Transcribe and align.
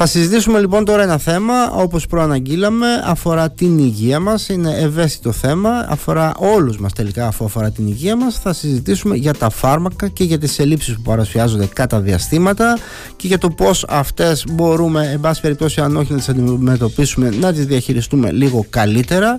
Θα 0.00 0.06
συζητήσουμε 0.06 0.60
λοιπόν 0.60 0.84
τώρα 0.84 1.02
ένα 1.02 1.18
θέμα 1.18 1.70
όπως 1.70 2.06
προαναγγείλαμε 2.06 2.86
αφορά 3.04 3.50
την 3.50 3.78
υγεία 3.78 4.20
μας 4.20 4.48
είναι 4.48 4.74
ευαίσθητο 4.76 5.32
θέμα 5.32 5.86
αφορά 5.88 6.34
όλους 6.38 6.78
μας 6.78 6.92
τελικά 6.92 7.26
αφού 7.26 7.44
αφορά 7.44 7.70
την 7.70 7.86
υγεία 7.86 8.16
μας. 8.16 8.38
Θα 8.38 8.52
συζητήσουμε 8.52 9.16
για 9.16 9.34
τα 9.34 9.50
φάρμακα 9.50 10.08
και 10.08 10.24
για 10.24 10.38
τις 10.38 10.58
ελλείψεις 10.58 10.94
που 10.94 11.02
παρασφιάζονται 11.02 11.66
κατά 11.66 12.00
διαστήματα 12.00 12.78
και 13.16 13.26
για 13.26 13.38
το 13.38 13.50
πως 13.50 13.84
αυτές 13.88 14.44
μπορούμε 14.50 15.10
εν 15.12 15.20
πάση 15.20 15.40
περιπτώσει 15.40 15.80
αν 15.80 15.96
όχι 15.96 16.12
να 16.12 16.18
τις 16.18 16.28
αντιμετωπίσουμε 16.28 17.30
να 17.40 17.52
τις 17.52 17.66
διαχειριστούμε 17.66 18.30
λίγο 18.32 18.66
καλύτερα 18.70 19.38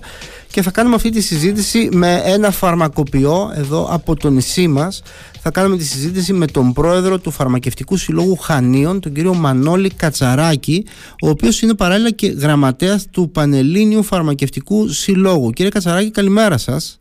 και 0.51 0.61
θα 0.61 0.71
κάνουμε 0.71 0.95
αυτή 0.95 1.09
τη 1.09 1.21
συζήτηση 1.21 1.89
με 1.91 2.21
ένα 2.25 2.51
φαρμακοποιό 2.51 3.51
εδώ 3.55 3.87
από 3.91 4.15
το 4.15 4.29
νησί 4.29 4.67
μας 4.67 5.01
θα 5.41 5.51
κάνουμε 5.51 5.77
τη 5.77 5.83
συζήτηση 5.83 6.33
με 6.33 6.45
τον 6.45 6.73
πρόεδρο 6.73 7.19
του 7.19 7.31
Φαρμακευτικού 7.31 7.97
Συλλόγου 7.97 8.35
Χανίων, 8.35 8.99
τον 8.99 9.13
κύριο 9.13 9.33
Μανώλη 9.33 9.89
Κατσαράκη, 9.89 10.85
ο 11.21 11.29
οποίος 11.29 11.61
είναι 11.61 11.75
παράλληλα 11.75 12.11
και 12.11 12.27
γραμματέας 12.27 13.07
του 13.11 13.31
Πανελλήνιου 13.31 14.03
Φαρμακευτικού 14.03 14.87
Συλλόγου. 14.87 15.49
Κύριε 15.49 15.71
Κατσαράκη, 15.71 16.11
καλημέρα 16.11 16.57
σας. 16.57 16.97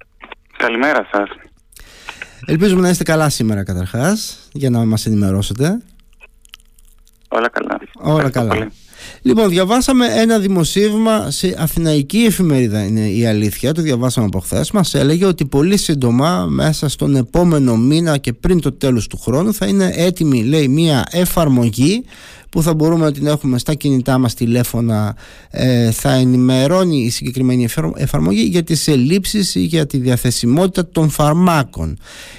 Καλημέρα 0.56 1.08
σας. 1.12 1.28
Ελπίζουμε 2.46 2.80
να 2.80 2.88
είστε 2.88 3.04
καλά 3.04 3.28
σήμερα 3.28 3.64
καταρχάς, 3.64 4.38
για 4.52 4.70
να 4.70 4.84
μας 4.84 5.06
ενημερώσετε. 5.06 5.82
Όλα 7.28 7.48
καλά. 7.48 7.78
Όλα 8.14 8.30
καλά. 8.30 8.70
Λοιπόν, 9.22 9.48
διαβάσαμε 9.48 10.06
ένα 10.06 10.38
δημοσίευμα 10.38 11.30
σε 11.30 11.54
αθηναϊκή 11.58 12.18
εφημερίδα, 12.18 12.82
είναι 12.82 13.08
η 13.08 13.26
αλήθεια, 13.26 13.72
το 13.72 13.82
διαβάσαμε 13.82 14.26
από 14.26 14.38
χθες. 14.38 14.70
Μας 14.70 14.94
έλεγε 14.94 15.24
ότι 15.24 15.44
πολύ 15.44 15.76
σύντομα, 15.76 16.46
μέσα 16.48 16.88
στον 16.88 17.16
επόμενο 17.16 17.76
μήνα 17.76 18.16
και 18.16 18.32
πριν 18.32 18.60
το 18.60 18.72
τέλος 18.72 19.06
του 19.06 19.18
χρόνου, 19.18 19.54
θα 19.54 19.66
είναι 19.66 19.92
έτοιμη, 19.94 20.44
λέει, 20.44 20.68
μία 20.68 21.06
εφαρμογή 21.10 22.04
που 22.50 22.62
θα 22.62 22.74
μπορούμε 22.74 23.04
να 23.04 23.12
την 23.12 23.26
έχουμε 23.26 23.58
στα 23.58 23.74
κινητά 23.74 24.18
μας 24.18 24.34
τηλέφωνα 24.34 25.16
ε, 25.50 25.90
θα 25.90 26.12
ενημερώνει 26.12 26.96
η 26.96 27.10
συγκεκριμένη 27.10 27.68
εφαρμογή 27.96 28.42
για 28.42 28.62
τις 28.62 28.88
ελλείψεις 28.88 29.54
ή 29.54 29.60
για 29.60 29.86
τη 29.86 29.98
διαθεσιμότητα 29.98 30.88
των 30.88 31.08
φαρμάκων. 31.10 31.98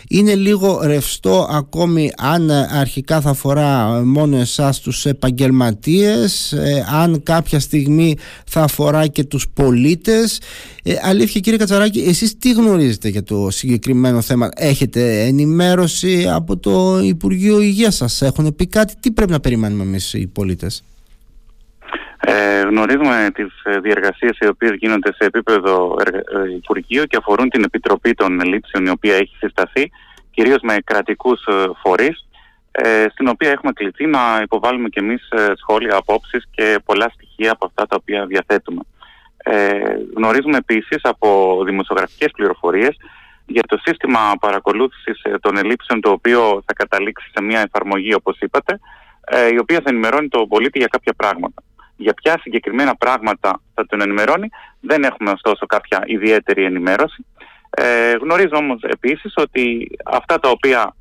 Είναι 0.10 0.36
λίγο 0.36 0.80
ρευστό 0.84 1.48
ακόμη 1.52 2.12
αν 2.18 2.52
αρχικά 2.52 3.22
θα 3.22 3.30
αφορά 3.30 4.02
μόνο 4.06 4.38
εσάς 4.38 4.80
τους 4.80 5.06
επαγγελματίες, 5.06 6.52
ε, 6.52 6.86
αν 6.92 7.24
κάποια 7.24 7.60
στιγμή 7.60 8.16
θα 8.46 8.62
αφορά 8.62 9.08
και 9.08 9.24
τους 9.24 9.48
πολίτες. 9.54 10.40
Ε, 10.84 10.94
αλήθεια 11.02 11.40
κύριε 11.40 11.60
Κατσαράκη, 11.60 12.00
εσείς 12.00 12.38
τι 12.38 12.52
γνωρίζετε 12.52 13.10
για 13.10 13.24
το 13.24 13.50
συγκεκριμένο 13.50 14.22
θέμα; 14.22 14.50
Έχετε 14.56 15.22
ενημέρωση 15.24 16.28
από 16.30 16.58
το 16.58 17.00
Υπουργείο 17.04 17.62
Υγείας 17.62 17.96
σας, 17.96 18.22
έχουν 18.22 18.56
πει 18.56 18.68
κάτι, 18.68 18.94
τι 19.00 19.12
πρέπει 19.12 19.32
να 19.32 19.40
περιμένουμε 19.40 19.84
εμείς; 19.84 19.99
Οι 20.14 20.28
πολίτες; 20.28 20.84
Ε, 22.20 22.62
γνωρίζουμε 22.62 23.30
τις 23.34 23.62
ε, 23.64 23.80
διεργασίες 23.80 24.38
οι 24.40 24.48
οποίες 24.48 24.72
γίνονται 24.74 25.14
σε 25.14 25.26
επίπεδο 25.26 25.96
ε, 26.06 26.54
Υπουργείου 26.56 27.04
και 27.04 27.18
αφορούν 27.18 27.50
την 27.50 27.64
Επιτροπή 27.64 28.14
των 28.14 28.40
Λήψεων 28.42 28.86
η 28.86 28.90
οποία 28.90 29.16
έχει 29.16 29.36
συσταθεί 29.40 29.92
κυρίως 30.32 30.60
με 30.62 30.78
κρατικούς 30.84 31.42
φορείς 31.82 32.24
στην 33.12 33.28
οποία 33.28 33.50
έχουμε 33.50 33.72
κληθεί 33.72 34.06
να 34.06 34.20
υποβάλουμε 34.44 34.90
και 34.90 35.00
εμείς 35.00 35.22
σχόλια, 35.56 35.96
απόψεις 35.96 36.48
και 36.52 36.80
πολλά 36.86 37.12
στοιχεία 37.14 37.52
από 37.52 37.66
αυτά 37.66 37.86
τα 37.86 37.96
οποία 38.00 38.26
διαθέτουμε. 38.26 38.82
Ε, 39.44 39.80
γνωρίζουμε 40.16 40.58
επίσης 40.58 41.00
από 41.02 41.62
δημοσιογραφικές 41.66 42.32
πληροφορίες 42.32 42.98
για 43.46 43.62
το 43.68 43.78
σύστημα 43.78 44.20
παρακολούθησης 44.40 45.22
των 45.42 45.58
ελλείψεων 45.58 46.02
το 46.02 46.10
οποίο 46.10 46.64
θα 46.66 46.74
καταλήξει 46.74 47.30
σε 47.34 47.42
μια 47.42 47.60
εφαρμογή 47.60 48.14
όπως 48.14 48.40
είπατε 48.40 48.80
ε, 49.30 49.48
η 49.48 49.58
οποία 49.58 49.78
θα 49.84 49.90
ενημερώνει 49.90 50.28
τον 50.28 50.48
πολίτη 50.48 50.78
για 50.78 50.88
κάποια 50.88 51.14
πράγματα. 51.14 51.64
Για 51.96 52.14
ποια 52.14 52.40
συγκεκριμένα 52.42 52.96
πράγματα 52.96 53.62
θα 53.74 53.86
τον 53.86 54.02
ενημερώνει, 54.02 54.50
δεν 54.80 55.04
έχουμε 55.04 55.32
ωστόσο 55.32 55.66
κάποια 55.66 56.04
ιδιαίτερη 56.06 56.64
ενημέρωση. 56.64 57.26
Ε, 57.70 58.12
γνωρίζω 58.12 58.56
όμως 58.56 58.82
επίσης 58.82 59.34
ότι 59.36 59.90
αυτά 60.06 60.40
τα 60.40 60.50
οποία 60.50 60.96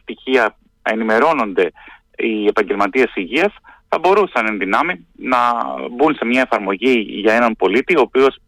στοιχεία 0.00 0.56
ενημερώνονται 0.82 1.72
οι 2.16 2.46
επαγγελματίες 2.46 3.12
υγείας 3.14 3.52
θα 3.88 3.98
μπορούσαν 3.98 4.46
εν 4.46 4.58
δυνάμει 4.58 5.06
να 5.16 5.38
μπουν 5.90 6.14
σε 6.14 6.24
μια 6.24 6.40
εφαρμογή 6.40 7.06
για 7.08 7.34
έναν 7.34 7.56
πολίτη 7.56 7.96
ο 7.96 8.00
οποίος 8.00 8.38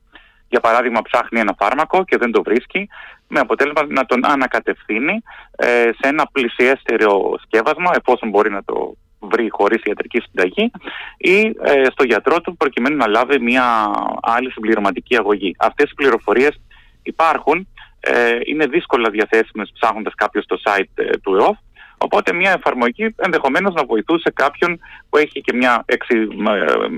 για 0.48 0.60
παράδειγμα 0.60 1.02
ψάχνει 1.02 1.40
ένα 1.40 1.54
φάρμακο 1.58 2.04
και 2.04 2.16
δεν 2.16 2.30
το 2.32 2.42
βρίσκει 2.42 2.88
με 3.28 3.40
αποτέλεσμα 3.40 3.86
να 3.88 4.04
τον 4.04 4.26
ανακατευθύνει 4.26 5.22
ε, 5.56 5.90
σε 5.98 6.08
ένα 6.08 6.28
πλησιέστερο 6.32 7.34
σκεύασμα 7.44 7.90
εφόσον 7.94 8.28
μπορεί 8.28 8.50
να 8.50 8.64
το 8.64 8.94
βρει 9.22 9.48
χωρίς 9.50 9.82
ιατρική 9.84 10.20
συνταγή 10.20 10.70
ή 11.16 11.38
ε, 11.62 11.84
στο 11.90 12.04
γιατρό 12.04 12.40
του 12.40 12.56
προκειμένου 12.56 12.96
να 12.96 13.06
λάβει 13.06 13.40
μια 13.40 13.90
άλλη 14.20 14.50
συμπληρωματική 14.50 15.16
αγωγή. 15.16 15.54
Αυτές 15.58 15.90
οι 15.90 15.94
πληροφορίες 15.94 16.60
υπάρχουν, 17.02 17.68
ε, 18.00 18.38
είναι 18.44 18.66
δύσκολα 18.66 19.10
διαθέσιμες 19.10 19.70
ψάχνοντας 19.74 20.14
κάποιος 20.14 20.46
το 20.46 20.60
site 20.64 20.92
ε, 20.94 21.16
του 21.22 21.34
ΕΟΦ 21.34 21.56
Οπότε 22.04 22.32
μια 22.32 22.50
εφαρμογή 22.50 23.14
ενδεχομένως 23.16 23.74
να 23.74 23.84
βοηθούσε 23.84 24.30
κάποιον 24.34 24.78
που 25.08 25.16
έχει 25.16 25.40
και 25.40 25.56
μια 25.56 25.84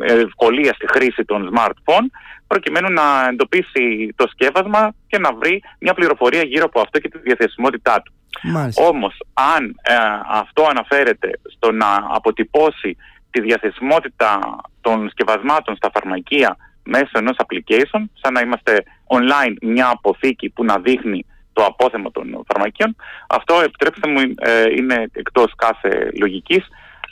ευκολία 0.01 0.73
στη 0.75 0.87
χρήση 0.89 1.25
των 1.25 1.51
smartphone 1.53 2.07
προκειμένου 2.47 2.93
να 2.93 3.29
εντοπίσει 3.29 4.15
το 4.17 4.27
σκεύασμα 4.29 4.95
και 5.07 5.19
να 5.19 5.35
βρει 5.35 5.63
μια 5.79 5.95
πληροφορία 5.95 6.43
γύρω 6.43 6.65
από 6.65 6.81
αυτό 6.81 6.99
και 6.99 7.09
τη 7.09 7.19
διαθεσιμότητά 7.19 8.03
του. 8.03 8.13
Μάλιστα. 8.43 8.85
Όμως 8.87 9.17
αν 9.33 9.81
ε, 9.83 9.95
αυτό 10.29 10.67
αναφέρεται 10.71 11.41
στο 11.57 11.73
να 11.73 11.87
αποτυπώσει 12.09 12.97
τη 13.31 13.41
διαθεσιμότητα 13.41 14.57
των 14.81 15.11
σκευασμάτων 15.11 15.77
στα 15.77 15.91
φαρμακεία 15.95 16.57
μέσω 16.85 17.11
ενός 17.13 17.37
application, 17.37 18.03
σαν 18.13 18.33
να 18.33 18.41
είμαστε 18.41 18.83
online 19.07 19.55
μια 19.63 19.89
αποθήκη 19.89 20.49
που 20.49 20.65
να 20.65 20.79
δείχνει 20.79 21.27
το 21.53 21.65
απόθεμα 21.65 22.11
των 22.11 22.45
φαρμακείων. 22.47 22.97
Αυτό, 23.29 23.61
επιτρέψτε 23.61 24.09
μου, 24.11 24.21
ε, 24.39 24.65
είναι 24.77 25.07
εκτός 25.13 25.53
κάθε 25.57 26.11
λογικής. 26.19 26.67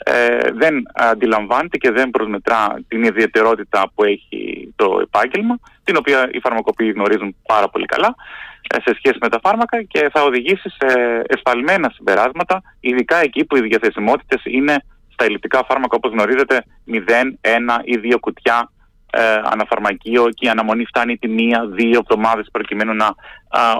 Ε, 0.05 0.51
δεν 0.53 0.83
αντιλαμβάνεται 0.93 1.77
και 1.77 1.91
δεν 1.91 2.09
προσμετρά 2.09 2.75
την 2.87 3.03
ιδιαιτερότητα 3.03 3.91
που 3.95 4.03
έχει 4.03 4.73
το 4.75 4.99
επάγγελμα, 5.01 5.59
την 5.83 5.95
οποία 5.97 6.29
οι 6.31 6.39
φαρμακοποιοί 6.39 6.91
γνωρίζουν 6.95 7.35
πάρα 7.45 7.69
πολύ 7.69 7.85
καλά 7.85 8.15
ε, 8.15 8.52
σε 8.85 8.93
σχέση 8.97 9.17
με 9.21 9.29
τα 9.29 9.39
φάρμακα 9.43 9.83
και 9.83 10.09
θα 10.13 10.23
οδηγήσει 10.23 10.69
σε 10.69 11.21
εσφαλμένα 11.27 11.91
συμπεράσματα, 11.95 12.61
ειδικά 12.79 13.17
εκεί 13.17 13.45
που 13.45 13.57
οι 13.57 13.61
διαθεσιμότητες 13.61 14.41
είναι 14.45 14.75
στα 15.13 15.25
ελλειπτικά 15.25 15.65
φάρμακα 15.67 15.95
όπως 15.95 16.11
γνωρίζετε 16.11 16.63
0, 16.87 16.97
1 17.41 17.79
ή 17.83 17.99
2 18.13 18.19
κουτιά 18.19 18.71
ε, 19.15 19.41
αναφαρμακείο 19.43 20.29
και 20.29 20.45
η 20.45 20.49
αναμονή 20.49 20.85
φτάνει 20.85 21.17
τη 21.17 21.27
μία-δύο 21.27 21.99
εβδομάδες 21.99 22.47
προκειμένου 22.51 22.93
να 22.93 23.15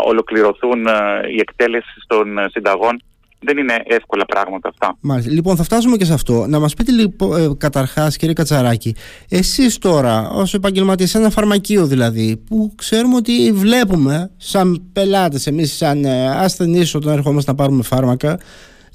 ολοκληρωθούν 0.06 0.88
ε, 0.88 0.94
οι 1.30 1.40
εκτέλεση 1.40 1.94
των 2.08 2.38
ε, 2.38 2.50
συνταγών. 2.50 3.04
Δεν 3.46 3.58
είναι 3.58 3.84
εύκολα 3.86 4.26
πράγματα 4.26 4.70
αυτά. 4.70 4.98
Μάλιστα. 5.00 5.32
Λοιπόν, 5.32 5.56
θα 5.56 5.64
φτάσουμε 5.64 5.98
και 5.98 6.06
σε 6.06 6.14
αυτό. 6.14 6.46
Να 6.48 6.60
μας 6.60 6.74
πείτε 6.74 6.92
λοιπόν, 6.92 7.42
ε, 7.42 7.56
καταρχάς, 7.58 8.18
κύριε 8.18 8.34
Κατσαράκη, 8.34 8.96
εσείς 9.30 9.78
τώρα, 9.78 10.30
ως 10.30 10.54
επαγγελματίες, 10.54 11.16
ένα 11.16 11.30
φαρμακείο 11.30 11.86
δηλαδή, 11.86 12.38
που 12.38 12.72
ξέρουμε 12.76 13.16
ότι 13.16 13.52
βλέπουμε 13.52 14.32
σαν 14.38 14.90
πελάτες, 14.94 15.48
εμείς 15.48 15.74
σαν 15.74 16.06
ε, 16.06 16.30
ασθενείς, 16.30 16.96
όταν 16.96 17.14
ερχόμαστε 17.14 17.52
να 17.52 17.58
πάρουμε 17.58 17.84
φάρμακα, 17.84 18.40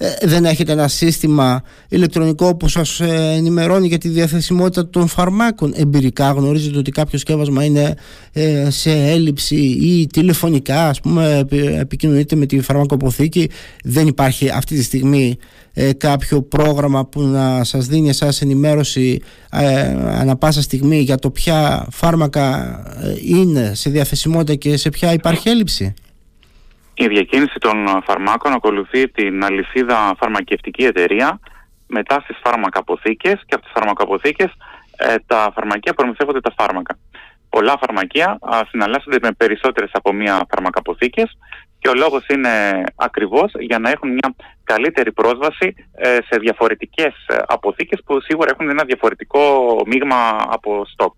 ε, 0.01 0.27
δεν 0.27 0.45
έχετε 0.45 0.73
ένα 0.73 0.89
σύστημα 0.89 1.63
ηλεκτρονικό 1.89 2.57
που 2.57 2.69
σας 2.69 3.01
ε, 3.01 3.35
ενημερώνει 3.37 3.87
για 3.87 3.99
τη 3.99 4.09
διαθεσιμότητα 4.09 4.89
των 4.89 5.07
φαρμάκων. 5.09 5.73
Εμπειρικά 5.77 6.31
γνωρίζετε 6.31 6.79
ότι 6.79 6.91
κάποιο 6.91 7.19
σκεύασμα 7.19 7.65
είναι 7.65 7.95
ε, 8.33 8.71
σε 8.71 8.91
έλλειψη 8.91 9.57
ή 9.57 10.07
τηλεφωνικά 10.07 10.89
ας 10.89 11.01
πούμε 11.01 11.47
επικοινωνείτε 11.79 12.37
με 12.37 12.47
τη 12.47 12.61
φαρμακοποθήκη. 12.61 13.51
Δεν 13.85 14.07
υπάρχει 14.07 14.51
αυτή 14.51 14.77
τη 14.77 14.83
στιγμή 14.83 15.37
κάποιο 15.97 16.43
πρόγραμμα 16.43 17.07
που 17.07 17.23
να 17.23 17.65
σας 17.65 17.87
δίνει 17.87 18.09
εσάς 18.09 18.41
ενημέρωση 18.41 19.21
ανα 20.19 20.37
πάσα 20.37 20.63
στιγμή 20.63 21.01
για 21.01 21.17
το 21.17 21.31
ποια 21.31 21.87
φάρμακα 21.91 22.83
είναι 23.25 23.73
σε 23.75 23.91
διαθεσιμότητα 23.91 24.55
και 24.55 24.77
σε 24.77 24.91
ποια 24.91 25.13
υπάρχει 25.13 25.49
έλλειψη 25.49 25.95
η 27.05 27.09
διακίνηση 27.09 27.59
των 27.59 28.03
φαρμάκων 28.05 28.53
ακολουθεί 28.53 29.11
την 29.11 29.45
αλυσίδα 29.45 30.15
φαρμακευτική 30.19 30.85
εταιρεία 30.85 31.41
μετά 31.87 32.21
στις 32.21 32.37
φαρμακαποθήκες 32.45 33.33
και 33.47 33.55
από 33.55 33.63
τις 33.63 33.73
φαρμακαποθήκες 33.75 34.51
ε, 34.97 35.15
τα 35.27 35.53
φαρμακεία 35.55 35.95
προμηθεύονται 35.95 36.41
τα 36.41 36.53
φάρμακα. 36.57 36.99
Πολλά 37.49 37.79
φαρμακεία 37.81 38.39
συναλλάσσονται 38.71 39.19
με 39.23 39.33
περισσότερες 39.33 39.91
από 39.93 40.13
μία 40.13 40.47
φαρμακαποθήκες 40.51 41.39
και 41.79 41.89
ο 41.89 41.95
λόγος 41.95 42.27
είναι 42.27 42.83
ακριβώς 42.97 43.53
για 43.59 43.79
να 43.79 43.91
έχουν 43.91 44.11
μια 44.11 44.35
καλύτερη 44.65 45.13
πρόσβαση 45.13 45.75
ε, 45.95 46.09
σε 46.13 46.39
διαφορετικές 46.41 47.15
ε, 47.27 47.37
αποθήκες 47.47 48.03
που 48.05 48.21
σίγουρα 48.21 48.51
έχουν 48.51 48.69
ένα 48.69 48.85
διαφορετικό 48.85 49.41
μείγμα 49.87 50.47
από 50.49 50.85
στόκ. 50.87 51.13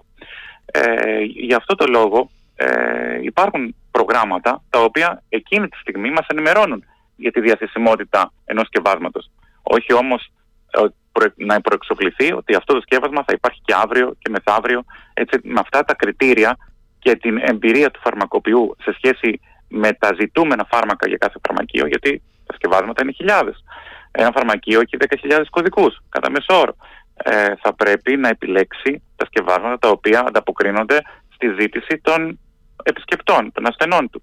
Ε, 0.66 1.20
γι' 1.20 1.54
αυτό 1.54 1.74
το 1.74 1.84
λόγο 1.88 2.30
ε, 2.56 3.18
υπάρχουν 3.22 3.74
προγράμματα 4.00 4.62
τα 4.70 4.79
οποία 4.82 5.23
εκείνη 5.29 5.69
τη 5.69 5.76
στιγμή 5.76 6.11
μας 6.11 6.26
ενημερώνουν 6.26 6.85
για 7.17 7.31
τη 7.31 7.41
διαθεσιμότητα 7.41 8.32
ενός 8.44 8.67
σκευάσματος. 8.67 9.31
Όχι 9.62 9.93
όμως 9.93 10.31
ε, 10.70 11.44
να 11.44 11.61
προεξοπληθεί 11.61 12.32
ότι 12.32 12.55
αυτό 12.55 12.75
το 12.75 12.81
σκεύασμα 12.81 13.25
θα 13.26 13.32
υπάρχει 13.37 13.61
και 13.64 13.75
αύριο 13.85 14.17
και 14.19 14.31
μεθαύριο. 14.31 14.85
Έτσι, 15.14 15.38
με 15.43 15.61
αυτά 15.61 15.85
τα 15.85 15.94
κριτήρια 15.94 16.56
και 16.99 17.17
την 17.17 17.38
εμπειρία 17.43 17.91
του 17.91 18.00
φαρμακοποιού 18.00 18.76
σε 18.82 18.93
σχέση 18.93 19.41
με 19.69 19.93
τα 19.93 20.11
ζητούμενα 20.20 20.67
φάρμακα 20.70 21.08
για 21.08 21.17
κάθε 21.17 21.38
φαρμακείο, 21.47 21.87
γιατί 21.87 22.23
τα 22.47 22.55
σκευάσματα 22.55 23.02
είναι 23.02 23.12
χιλιάδες. 23.12 23.64
Ένα 24.11 24.31
φαρμακείο 24.35 24.81
έχει 24.81 24.97
10.000 25.29 25.43
κωδικούς 25.50 26.00
κατά 26.08 26.31
μέσο 26.31 26.61
όρο. 26.61 26.75
Ε, 27.23 27.52
θα 27.62 27.75
πρέπει 27.75 28.17
να 28.17 28.29
επιλέξει 28.29 29.02
τα 29.17 29.26
σκευάσματα 29.26 29.79
τα 29.79 29.88
οποία 29.88 30.20
ανταποκρίνονται 30.26 30.99
στη 31.35 31.47
ζήτηση 31.58 32.00
των 32.02 32.38
επισκεπτών, 32.82 33.52
των 33.52 33.66
ασθενών 33.66 34.10
του. 34.10 34.22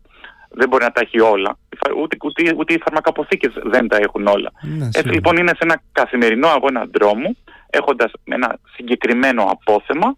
Δεν 0.49 0.67
μπορεί 0.69 0.83
να 0.83 0.91
τα 0.91 1.01
έχει 1.01 1.19
όλα. 1.19 1.57
Ούτε, 1.97 2.17
ούτε, 2.23 2.53
ούτε 2.57 2.73
οι 2.73 2.81
φαρμακαποθήκες 2.83 3.53
δεν 3.63 3.87
τα 3.87 3.97
έχουν 3.97 4.27
όλα. 4.27 4.51
Ναι, 4.61 4.85
Έτσι 4.85 5.09
λοιπόν 5.09 5.37
είναι 5.37 5.49
σε 5.49 5.59
ένα 5.61 5.81
καθημερινό 5.91 6.47
αγώνα 6.47 6.87
δρόμου, 6.93 7.37
έχοντας 7.69 8.11
ένα 8.23 8.57
συγκεκριμένο 8.75 9.43
απόθεμα 9.43 10.15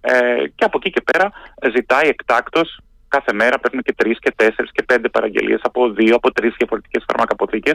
ε, 0.00 0.44
και 0.54 0.64
από 0.64 0.78
εκεί 0.80 0.90
και 0.90 1.02
πέρα 1.12 1.32
ζητάει 1.74 2.08
εκτάκτος 2.08 2.78
κάθε 3.08 3.32
μέρα 3.32 3.58
παίρνουμε 3.58 3.82
και 3.82 3.94
τρεις 4.00 4.18
και 4.18 4.32
τέσσερις 4.36 4.70
και 4.72 4.82
πέντε 4.82 5.08
παραγγελίες 5.08 5.60
από 5.62 5.90
δύο, 5.90 6.14
από 6.14 6.32
τρεις 6.32 6.54
διαφορετικές 6.58 7.04
φαρμακαποθήκε, 7.08 7.72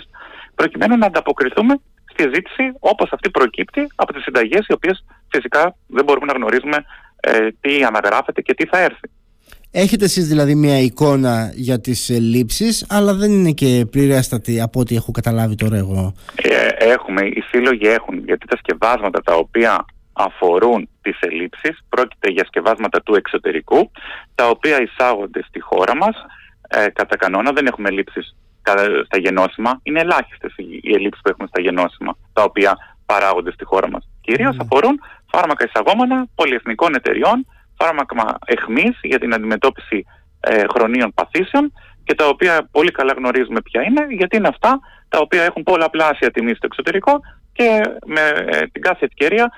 προκειμένου 0.56 0.98
να 0.98 1.06
ανταποκριθούμε 1.06 1.74
στη 2.12 2.24
ζήτηση 2.34 2.64
όπως 2.80 3.10
αυτή 3.12 3.30
προκύπτει 3.30 3.88
από 3.96 4.14
τις 4.14 4.24
συνταγές, 4.24 4.64
οι 4.68 4.74
οποίες 4.74 5.06
φυσικά 5.34 5.76
δεν 5.88 6.04
μπορούμε 6.06 6.26
να 6.26 6.34
γνωρίζουμε 6.34 6.78
ε, 7.20 7.48
τι 7.62 7.84
αναγράφεται 7.84 8.42
και 8.42 8.54
τι 8.54 8.66
θα 8.66 8.78
έρθει. 8.78 9.08
Έχετε 9.72 10.06
εσείς 10.06 10.28
δηλαδή 10.28 10.56
μια 10.56 10.80
εικόνα 10.80 11.52
για 11.54 11.82
τις 11.82 12.10
ελλείψεις 12.10 12.86
αλλά 12.90 13.14
δεν 13.14 13.32
είναι 13.32 13.52
και 13.52 13.86
πληρέστατη 13.92 14.62
από 14.62 14.80
ό,τι 14.80 14.96
έχω 14.96 15.12
καταλάβει 15.12 15.56
τώρα 15.56 15.78
εγώ. 15.78 16.14
Ε, 16.36 16.68
έχουμε, 16.68 17.22
οι 17.22 17.42
σύλλογοι 17.52 17.88
έχουν 17.88 18.24
γιατί 18.26 18.46
τα 18.48 18.58
σκευάσματα 18.58 19.22
τα 19.22 19.36
οποία 19.36 19.86
αφορούν 20.14 20.90
τις 21.02 21.20
ελλείψεις 21.20 21.80
πρόκειται 21.90 22.30
για 22.30 22.46
σκευάσματα 22.46 23.02
του 23.02 23.16
εξωτερικού 23.16 23.92
τα 24.36 24.48
οποία 24.50 24.82
εισάγονται 24.82 25.44
στη 25.48 25.60
χώρα 25.60 25.96
μας 25.96 26.16
ε, 26.68 26.88
κατά 26.94 27.18
κανόνα 27.18 27.52
δεν 27.52 27.66
έχουμε 27.66 27.88
ελλείψεις 27.90 28.36
στα 29.06 29.18
γενώσιμα 29.18 29.80
είναι 29.84 30.00
ελάχιστες 30.00 30.54
οι 30.58 30.94
ελλείψεις 30.94 31.22
που 31.22 31.30
έχουμε 31.30 31.48
στα 31.48 31.62
γενώσιμα 31.62 32.18
τα 32.34 32.44
οποία 32.44 32.78
παράγονται 33.06 33.52
στη 33.52 33.64
χώρα 33.64 33.90
μας 33.90 34.10
κυρίως 34.22 34.56
mm. 34.56 34.60
αφορούν 34.62 35.00
φάρμακα 35.32 35.66
εισαγόμενα 35.66 36.28
πολυεθνικών 36.36 36.96
εταιριών 36.96 37.46
φάρμακα 37.80 38.38
εχμής 38.46 39.00
για 39.02 39.20
την 39.20 39.34
αντιμετώπιση 39.34 40.06
ε, 40.40 40.64
χρονίων 40.74 41.14
παθήσεων 41.14 41.74
και 42.04 42.16
τα 42.16 42.28
οποία 42.28 42.68
πολύ 42.72 42.92
καλά 42.92 43.14
γνωρίζουμε 43.18 43.62
ποια 43.62 43.82
είναι, 43.82 44.06
γιατί 44.10 44.38
είναι 44.38 44.48
αυτά 44.48 44.80
τα 45.10 45.20
οποία 45.20 45.44
έχουν 45.44 45.64
πολλαπλάσια 45.64 46.32
τιμή 46.32 46.54
στο 46.54 46.66
εξωτερικό 46.66 47.20
και 47.54 47.82
με 48.06 48.22
ε, 48.22 48.68
την 48.72 48.82
κάθε 48.82 49.06
ευκαιρία 49.06 49.52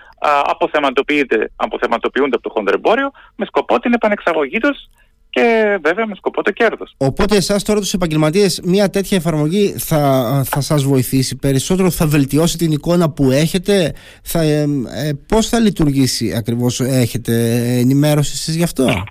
αποθεματοποιούνται 1.57 2.35
από 2.35 2.41
το 2.41 2.49
χονδρεμπόριο 2.49 3.11
με 3.35 3.45
σκοπό 3.45 3.79
την 3.79 3.93
επανεξαγωγή 3.93 4.57
τους 4.57 4.77
και 5.31 5.77
βέβαια 5.81 6.07
με 6.07 6.15
σκοπό 6.15 6.43
το 6.43 6.51
κέρδος. 6.51 6.93
Οπότε, 6.97 7.35
εσάς 7.35 7.63
τώρα 7.63 7.79
τους 7.79 7.93
επαγγελματίες, 7.93 8.61
μια 8.63 8.89
τέτοια 8.89 9.17
εφαρμογή 9.17 9.75
θα, 9.77 10.01
θα 10.45 10.61
σας 10.61 10.83
βοηθήσει 10.83 11.35
περισσότερο, 11.35 11.89
θα 11.89 12.07
βελτιώσει 12.07 12.57
την 12.57 12.71
εικόνα 12.71 13.09
που 13.09 13.31
έχετε. 13.31 13.93
Θα, 14.23 14.41
ε, 14.41 14.61
ε 14.61 15.11
Πώς 15.27 15.49
θα 15.49 15.59
λειτουργήσει 15.59 16.33
ακριβώς, 16.35 16.79
έχετε 16.79 17.33
ενημέρωση 17.79 18.31
εσείς 18.33 18.55
γι' 18.55 18.63
αυτό; 18.63 19.03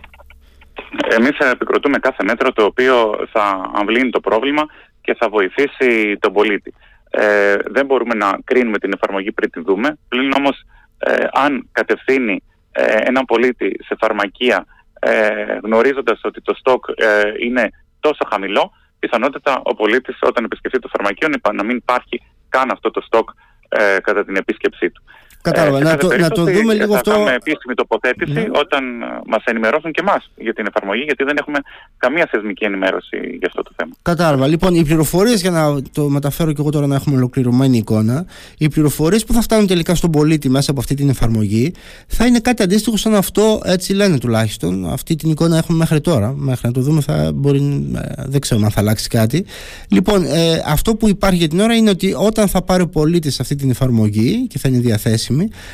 Εμείς 1.16 1.38
επικροτούμε 1.38 1.98
κάθε 1.98 2.24
μέτρο 2.24 2.52
το 2.52 2.64
οποίο 2.64 2.94
θα 3.32 3.70
αμβλύνει 3.74 4.10
το 4.10 4.20
πρόβλημα 4.20 4.62
και 5.00 5.16
θα 5.18 5.28
βοηθήσει 5.28 6.16
τον 6.18 6.32
πολίτη. 6.32 6.74
Ε, 7.10 7.56
δεν 7.70 7.86
μπορούμε 7.86 8.14
να 8.14 8.38
κρίνουμε 8.44 8.78
την 8.78 8.92
εφαρμογή 8.94 9.32
πριν 9.32 9.50
τη 9.50 9.60
δούμε. 9.60 9.98
Πλην 10.08 10.32
όμως, 10.36 10.64
ε, 10.98 11.24
αν 11.32 11.68
κατευθύνει 11.72 12.42
ε, 12.72 12.96
έναν 13.00 13.24
πολίτη 13.24 13.76
σε 13.84 13.96
φαρμακεία 14.00 14.66
ε, 15.00 15.58
γνωρίζοντας 15.62 16.20
ότι 16.22 16.40
το 16.40 16.54
στόκ 16.54 16.84
ε, 16.94 17.22
είναι 17.38 17.70
τόσο 18.00 18.26
χαμηλό, 18.30 18.72
πιθανότατα 18.98 19.60
ο 19.64 19.74
πολίτης 19.74 20.18
όταν 20.20 20.44
επισκεφτεί 20.44 20.78
το 20.78 20.88
φαρμακείο 20.88 21.28
να 21.52 21.64
μην 21.64 21.76
υπάρχει 21.76 22.22
καν 22.48 22.70
αυτό 22.70 22.90
το 22.90 23.00
στόκ 23.00 23.28
ε, 23.68 23.96
κατά 24.02 24.24
την 24.24 24.36
επίσκεψή 24.36 24.90
του. 24.90 25.02
Κατάλαβα. 25.42 25.78
Ε, 25.78 25.82
να, 25.82 25.96
το, 25.96 26.16
να 26.18 26.28
το 26.28 26.44
δούμε 26.44 26.74
λίγο 26.74 26.94
αυτό. 26.94 27.10
Θα 27.10 27.16
κάνουμε 27.16 27.34
επίσημη 27.34 27.74
τοποθέτηση 27.74 28.32
ναι. 28.32 28.46
όταν 28.52 29.02
ε, 29.02 29.06
μας 29.26 29.42
ενημερώσουν 29.44 29.90
και 29.92 30.00
εμάς 30.00 30.30
για 30.36 30.54
την 30.54 30.66
εφαρμογή, 30.66 31.02
γιατί 31.02 31.24
δεν 31.24 31.36
έχουμε 31.36 31.58
καμία 31.98 32.28
θεσμική 32.30 32.64
ενημέρωση 32.64 33.16
για 33.38 33.46
αυτό 33.46 33.62
το 33.62 33.70
θέμα. 33.76 33.92
Κατάλαβα. 34.02 34.46
Λοιπόν, 34.46 34.74
οι 34.74 34.84
πληροφορίες, 34.84 35.40
για 35.40 35.50
να 35.50 35.82
το 35.92 36.08
μεταφέρω 36.08 36.52
και 36.52 36.60
εγώ 36.60 36.70
τώρα 36.70 36.86
να 36.86 36.94
έχουμε 36.94 37.16
ολοκληρωμένη 37.16 37.76
εικόνα, 37.76 38.26
οι 38.58 38.68
πληροφορίες 38.68 39.24
που 39.24 39.32
θα 39.32 39.40
φτάνουν 39.40 39.66
τελικά 39.66 39.94
στον 39.94 40.10
πολίτη 40.10 40.48
μέσα 40.48 40.70
από 40.70 40.80
αυτή 40.80 40.94
την 40.94 41.08
εφαρμογή 41.08 41.74
θα 42.06 42.26
είναι 42.26 42.38
κάτι 42.38 42.62
αντίστοιχο 42.62 42.96
σαν 42.96 43.14
αυτό, 43.14 43.60
έτσι 43.64 43.92
λένε 43.92 44.18
τουλάχιστον. 44.18 44.90
Αυτή 44.92 45.16
την 45.16 45.30
εικόνα 45.30 45.56
έχουμε 45.56 45.78
μέχρι 45.78 46.00
τώρα. 46.00 46.34
Μέχρι 46.36 46.66
να 46.66 46.72
το 46.72 46.80
δούμε, 46.80 47.00
θα 47.00 47.30
μπορεί, 47.34 47.90
ε, 47.96 48.22
δεν 48.26 48.40
ξέρω 48.40 48.60
αν 48.64 48.70
θα 48.70 48.80
αλλάξει 48.80 49.08
κάτι. 49.08 49.44
Λοιπόν, 49.88 50.24
ε, 50.24 50.62
αυτό 50.66 50.96
που 50.96 51.08
υπάρχει 51.08 51.38
για 51.38 51.48
την 51.48 51.60
ώρα 51.60 51.74
είναι 51.74 51.90
ότι 51.90 52.14
όταν 52.16 52.48
θα 52.48 52.62
πάρει 52.62 52.82
ο 52.82 52.88
πολίτης 52.88 53.40
αυτή 53.40 53.54
την 53.54 53.70
εφαρμογή 53.70 54.46
και 54.46 54.58
θα 54.58 54.68
είναι 54.68 54.78
διαθέσιμη 54.78 55.29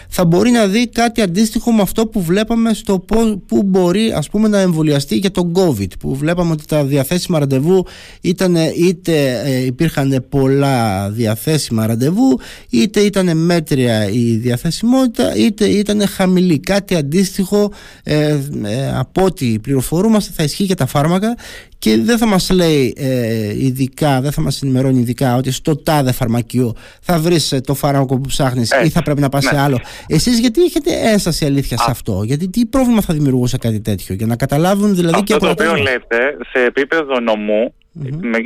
θα 0.08 0.24
μπορεί 0.24 0.50
να 0.50 0.66
δει 0.66 0.88
κάτι 0.88 1.20
αντίστοιχο 1.20 1.72
με 1.72 1.82
αυτό 1.82 2.06
που 2.06 2.22
βλέπαμε 2.22 2.74
στο 2.74 3.04
που 3.46 3.62
μπορεί 3.64 4.12
ας 4.12 4.28
πούμε 4.28 4.48
να 4.48 4.58
εμβολιαστεί 4.58 5.16
για 5.16 5.30
τον 5.30 5.52
COVID 5.56 5.98
που 5.98 6.14
βλέπαμε 6.14 6.52
ότι 6.52 6.64
τα 6.66 6.84
διαθέσιμα 6.84 7.38
ραντεβού 7.38 7.86
ήταν 8.20 8.56
είτε 8.76 9.42
ε, 9.44 9.64
υπήρχαν 9.64 10.26
πολλά 10.28 11.10
διαθέσιμα 11.10 11.86
ραντεβού 11.86 12.40
είτε 12.70 13.00
ήταν 13.00 13.36
μέτρια 13.36 14.10
η 14.10 14.36
διαθεσιμότητα 14.36 15.34
είτε 15.36 15.64
ήταν 15.64 16.06
χαμηλή. 16.06 16.58
Κάτι 16.58 16.94
αντίστοιχο 16.94 17.72
ε, 18.02 18.38
ε, 18.64 18.92
από 18.94 19.24
ό,τι 19.24 19.58
πληροφορούμαστε 19.58 20.32
θα 20.36 20.42
ισχύει 20.42 20.64
για 20.64 20.76
τα 20.76 20.86
φάρμακα 20.86 21.36
και 21.78 21.96
δεν 21.96 22.18
θα 22.18 22.26
μας 22.26 22.50
λέει 22.50 22.94
ε, 22.96 23.64
ειδικά, 23.64 24.20
δεν 24.20 24.32
θα 24.32 24.40
μας 24.40 24.62
ενημερώνει 24.62 24.98
ειδικά 24.98 25.36
ότι 25.36 25.50
στο 25.50 25.76
τάδε 25.76 26.12
φαρμακείο 26.12 26.74
θα 27.00 27.18
βρεις 27.18 27.52
ε, 27.52 27.60
το 27.60 27.74
φάρμακο 27.74 28.14
που 28.14 28.28
ψάχνεις 28.28 28.70
ή 28.84 28.88
θα 28.88 29.02
πρέπει 29.02 29.20
να 29.20 29.28
πας 29.28 29.44
σε 29.44 29.54
ναι. 29.54 29.60
άλλο. 29.60 29.80
Εσείς 30.06 30.38
γιατί 30.38 30.62
έχετε 30.62 30.90
ένσταση 30.92 31.44
αλήθεια 31.44 31.76
σε 31.76 31.90
αυτό, 31.90 32.22
γιατί 32.24 32.48
τι 32.48 32.66
πρόβλημα 32.66 33.00
θα 33.00 33.14
δημιουργούσε 33.14 33.58
κάτι 33.58 33.80
τέτοιο, 33.80 34.14
για 34.14 34.26
να 34.26 34.36
καταλάβουν 34.36 34.94
δηλαδή 34.94 35.14
αυτό 35.14 35.24
και... 35.24 35.32
Αυτό 35.32 35.54
το 35.54 35.70
οποίο 35.70 35.82
λέτε 35.82 36.36
σε 36.52 36.64
επίπεδο 36.64 37.20
νομού 37.20 37.74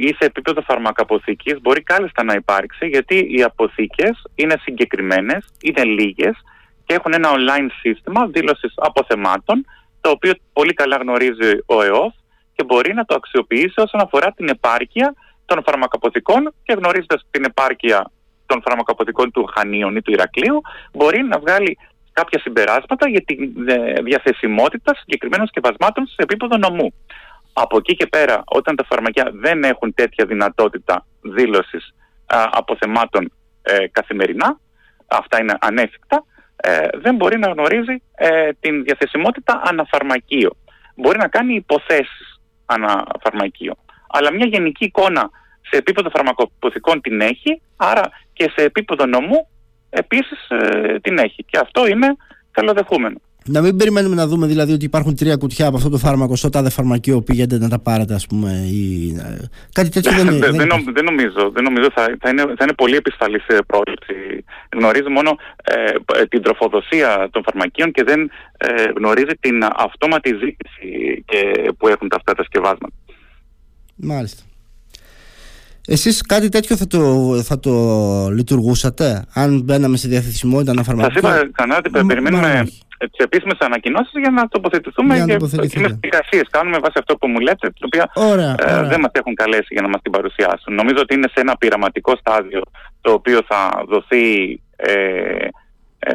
ή 0.00 0.14
σε 0.18 0.24
επίπεδο 0.24 0.60
φαρμακαποθήκης 0.60 1.60
μπορεί 1.60 1.82
κάλλιστα 1.82 2.24
να 2.24 2.34
υπάρξει 2.34 2.86
γιατί 2.86 3.26
οι 3.36 3.42
αποθήκες 3.42 4.22
είναι 4.34 4.54
συγκεκριμένες, 4.62 5.44
είναι 5.60 5.84
λίγες 5.84 6.34
και 6.84 6.94
έχουν 6.94 7.12
ένα 7.12 7.28
online 7.28 7.70
σύστημα 7.80 8.26
δήλωσης 8.26 8.72
αποθεμάτων 8.76 9.64
το 10.00 10.10
οποίο 10.10 10.32
πολύ 10.52 10.72
καλά 10.72 10.96
γνωρίζει 10.96 11.50
ο 11.66 11.82
ΕΟΦ 11.82 12.12
και 12.60 12.66
μπορεί 12.66 12.94
να 12.94 13.04
το 13.04 13.14
αξιοποιήσει 13.14 13.80
όσον 13.80 14.00
αφορά 14.00 14.32
την 14.32 14.48
επάρκεια 14.48 15.14
των 15.44 15.62
φαρμακαποθηκών 15.66 16.52
και 16.62 16.72
γνωρίζοντας 16.72 17.26
την 17.30 17.44
επάρκεια 17.44 18.10
των 18.46 18.62
φαρμακαποθηκών 18.64 19.30
του 19.30 19.44
Χανίων 19.44 19.96
ή 19.96 20.02
του 20.02 20.12
Ηρακλείου, 20.12 20.60
μπορεί 20.92 21.22
να 21.22 21.38
βγάλει 21.38 21.78
κάποια 22.12 22.40
συμπεράσματα 22.40 23.08
για 23.08 23.22
τη 23.24 23.34
ε, 23.66 24.02
διαθεσιμότητα 24.02 24.94
συγκεκριμένων 24.94 25.46
σκευασμάτων 25.46 26.06
σε 26.06 26.14
επίπεδο 26.16 26.56
νομού. 26.56 26.94
Από 27.52 27.76
εκεί 27.76 27.94
και 27.94 28.06
πέρα, 28.06 28.42
όταν 28.46 28.76
τα 28.76 28.84
φαρμακεία 28.84 29.30
δεν 29.34 29.64
έχουν 29.64 29.94
τέτοια 29.94 30.24
δυνατότητα 30.26 31.06
δήλωσης 31.20 31.94
αποθεμάτων 32.50 33.32
ε, 33.62 33.86
καθημερινά, 33.92 34.58
αυτά 35.06 35.40
είναι 35.40 35.54
ανέφικτα, 35.60 36.24
ε, 36.56 36.88
δεν 36.94 37.14
μπορεί 37.14 37.38
να 37.38 37.48
γνωρίζει 37.48 38.02
ε, 38.14 38.50
την 38.60 38.84
διαθεσιμότητα 38.84 39.62
αναφαρμακείο. 39.64 40.56
Μπορεί 40.94 41.18
να 41.18 41.28
κάνει 41.28 41.54
υποθέσεις 41.54 42.29
ανά 42.70 43.06
φαρμακείο. 43.22 43.74
Αλλά 44.08 44.32
μια 44.32 44.46
γενική 44.46 44.84
εικόνα 44.84 45.30
σε 45.60 45.76
επίπεδο 45.76 46.10
φαρμακοποθηκών 46.10 47.00
την 47.00 47.20
έχει, 47.20 47.60
άρα 47.76 48.10
και 48.32 48.52
σε 48.56 48.64
επίπεδο 48.64 49.06
νομού 49.06 49.48
επίσης 49.90 50.48
ε, 50.48 50.98
την 51.00 51.18
έχει. 51.18 51.44
Και 51.44 51.58
αυτό 51.58 51.86
είναι 51.86 52.16
καλοδεχούμενο. 52.50 53.20
Να 53.52 53.60
μην 53.60 53.76
περιμένουμε 53.76 54.14
να 54.14 54.26
δούμε 54.26 54.46
δηλαδή 54.46 54.72
ότι 54.72 54.84
υπάρχουν 54.84 55.16
τρία 55.16 55.36
κουτιά 55.36 55.66
από 55.66 55.76
αυτό 55.76 55.88
το 55.88 55.98
φάρμακο 55.98 56.36
στο 56.36 56.48
τάδε 56.50 56.70
φαρμακείο 56.70 57.22
πήγαινε 57.22 57.58
να 57.58 57.68
τα 57.68 57.78
πάρετε 57.78 58.14
ας 58.14 58.26
πούμε 58.26 58.50
ή... 58.70 59.14
Ε, 59.18 59.48
κάτι 59.72 59.88
τέτοιο 59.88 60.12
δεν, 60.12 60.26
δεν, 60.26 60.40
δεν, 60.40 60.56
δεν 60.94 61.04
νομίζω, 61.04 61.50
δεν 61.52 61.64
νομίζω. 61.64 61.90
Θα, 61.94 62.16
θα, 62.20 62.28
είναι, 62.30 62.42
θα 62.42 62.62
είναι 62.62 62.72
πολύ 62.72 62.96
επισφαλής 62.96 63.44
πρόληψη. 63.66 64.44
Γνωρίζει 64.76 65.08
μόνο 65.08 65.36
ε, 65.64 66.26
την 66.26 66.42
τροφοδοσία 66.42 67.28
των 67.30 67.42
φαρμακείων 67.42 67.90
και 67.92 68.04
δεν 68.04 68.30
ε, 68.58 68.82
γνωρίζει 68.96 69.34
την 69.40 69.64
αυτόματη 69.76 70.28
ζήτηση 70.28 71.22
και, 71.26 71.72
που 71.78 71.88
έχουν 71.88 72.08
τα 72.08 72.16
αυτά 72.16 72.34
τα 72.34 72.42
σκευάσματα. 72.42 72.94
Μάλιστα 73.96 74.42
εσείς 75.92 76.22
κάτι 76.22 76.48
τέτοιο 76.48 76.76
θα 76.76 76.86
το, 76.86 77.00
θα 77.42 77.58
το 77.58 77.72
λειτουργούσατε 78.30 79.24
αν 79.34 79.60
μπαίναμε 79.64 79.96
σε 79.96 80.08
διαθεσιμότητα 80.08 80.74
να 80.74 80.82
φαρμακείο. 80.82 81.20
Σας 81.20 81.40
είπα 81.40 81.50
ξανά 81.52 81.76
ότι 81.76 81.90
περιμένουμε 81.90 82.66
τις 82.98 83.24
επίσημες 83.24 83.58
ανακοινώσεις 83.58 84.12
για 84.20 84.30
να 84.30 84.48
τοποθετηθούμε 84.48 85.14
για, 85.14 85.24
για 85.24 85.36
τις 85.36 85.50
δικασίε. 86.00 86.40
Κάνουμε 86.50 86.78
βάσει 86.78 86.96
αυτό 86.98 87.16
που 87.16 87.28
μου 87.28 87.38
λέτε, 87.38 87.72
τα 87.80 87.86
οποία 87.90 88.10
ε, 88.58 88.88
δεν 88.88 89.00
μας 89.00 89.10
έχουν 89.12 89.34
καλέσει 89.34 89.68
για 89.70 89.82
να 89.82 89.88
μας 89.88 90.02
την 90.02 90.12
παρουσιάσουν. 90.12 90.74
Νομίζω 90.74 90.98
ότι 91.00 91.14
είναι 91.14 91.28
σε 91.34 91.40
ένα 91.40 91.56
πειραματικό 91.56 92.16
στάδιο 92.16 92.62
το 93.00 93.12
οποίο 93.12 93.40
θα 93.48 93.84
δοθεί 93.88 94.60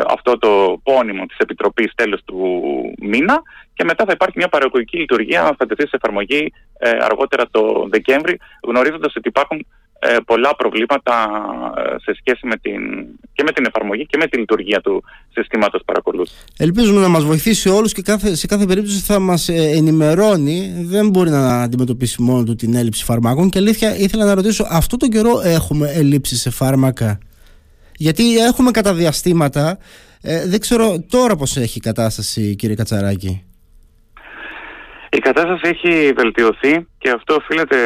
αυτό 0.08 0.38
το 0.38 0.80
πόνιμο 0.84 1.26
της 1.26 1.38
Επιτροπής 1.38 1.92
τέλος 1.96 2.22
του 2.26 2.38
μήνα 3.02 3.42
και 3.76 3.84
μετά 3.84 4.06
θα 4.06 4.12
υπάρχει 4.14 4.38
μια 4.38 4.48
παραγωγική 4.48 4.98
λειτουργία 4.98 5.42
να 5.42 5.56
θα 5.58 5.66
τεθεί 5.66 5.82
σε 5.82 5.96
εφαρμογή 6.02 6.54
αργότερα 7.02 7.44
το 7.52 7.88
Δεκέμβρη 7.90 8.40
γνωρίζοντας 8.62 9.16
ότι 9.16 9.28
υπάρχουν 9.28 9.66
ε, 10.00 10.18
πολλά 10.26 10.56
προβλήματα 10.56 11.14
ε, 11.78 11.96
σε 12.02 12.18
σχέση 12.20 12.48
με 12.48 12.56
την, 12.58 12.82
και 13.34 13.44
με 13.44 13.52
την 13.52 13.66
εφαρμογή 13.66 14.06
και 14.06 14.18
με 14.18 14.28
τη 14.28 14.38
λειτουργία 14.38 14.82
του 14.82 15.04
συστήματος 15.34 15.82
παρακολούθησης. 15.86 16.44
Ελπίζουμε 16.58 17.02
να 17.02 17.08
μας 17.08 17.24
βοηθήσει 17.24 17.70
όλους 17.70 17.94
και 17.94 18.02
κάθε, 18.02 18.36
σε 18.36 18.48
κάθε 18.48 18.66
περίπτωση 18.66 19.00
θα 19.00 19.20
μας 19.20 19.50
ε, 19.50 19.54
ενημερώνει. 19.54 20.74
Δεν 20.78 21.10
μπορεί 21.10 21.30
να 21.30 21.62
αντιμετωπίσει 21.62 22.22
μόνο 22.22 22.44
του 22.44 22.56
την 22.56 22.76
έλλειψη 22.76 23.04
φαρμάκων 23.04 23.50
και 23.50 23.60
αλήθεια 23.60 23.98
ήθελα 23.98 24.26
να 24.26 24.36
ρωτήσω 24.36 24.68
αυτό 24.70 24.98
τον 24.98 25.10
καιρό 25.10 25.42
έχουμε 25.44 25.92
ελλείψεις 25.92 26.42
σε 26.42 26.50
φάρμακα; 26.50 27.18
Γιατί 27.98 28.38
έχουμε 28.38 28.72
κατά 28.72 28.94
διαστήματα, 28.94 29.78
δεν 30.46 30.60
ξέρω 30.60 31.04
τώρα 31.10 31.36
πώς 31.36 31.58
έχει 31.58 31.78
η 31.78 31.82
κατάσταση 31.82 32.56
κύριε 32.56 32.76
Κατσαράκη. 32.76 33.45
Η 35.10 35.20
κατάσταση 35.20 35.62
έχει 35.64 36.12
βελτιωθεί 36.14 36.88
και 36.98 37.10
αυτό 37.10 37.36
οφείλεται 37.36 37.78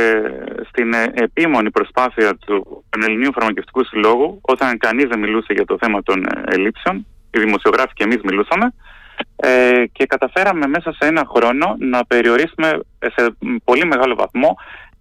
στην 0.69 0.93
ε, 0.93 1.11
επίμονη 1.13 1.71
προσπάθεια 1.71 2.35
του 2.45 2.83
Ελληνίου 3.05 3.33
Φαρμακευτικού 3.33 3.85
Συλλόγου 3.85 4.39
όταν 4.41 4.77
κανείς 4.77 5.05
δεν 5.05 5.19
μιλούσε 5.19 5.53
για 5.53 5.65
το 5.65 5.77
θέμα 5.79 6.03
των 6.03 6.25
ε, 6.25 6.43
ελλείψεων, 6.45 7.05
οι 7.31 7.39
δημοσιογράφοι 7.39 7.93
και 7.93 8.03
εμείς 8.03 8.21
μιλούσαμε 8.23 8.73
ε, 9.35 9.83
και 9.91 10.05
καταφέραμε 10.05 10.67
μέσα 10.67 10.91
σε 10.99 11.07
ένα 11.07 11.23
χρόνο 11.35 11.75
να 11.79 12.05
περιορίσουμε 12.05 12.79
σε 12.99 13.35
πολύ 13.63 13.85
μεγάλο 13.85 14.15
βαθμό 14.15 14.55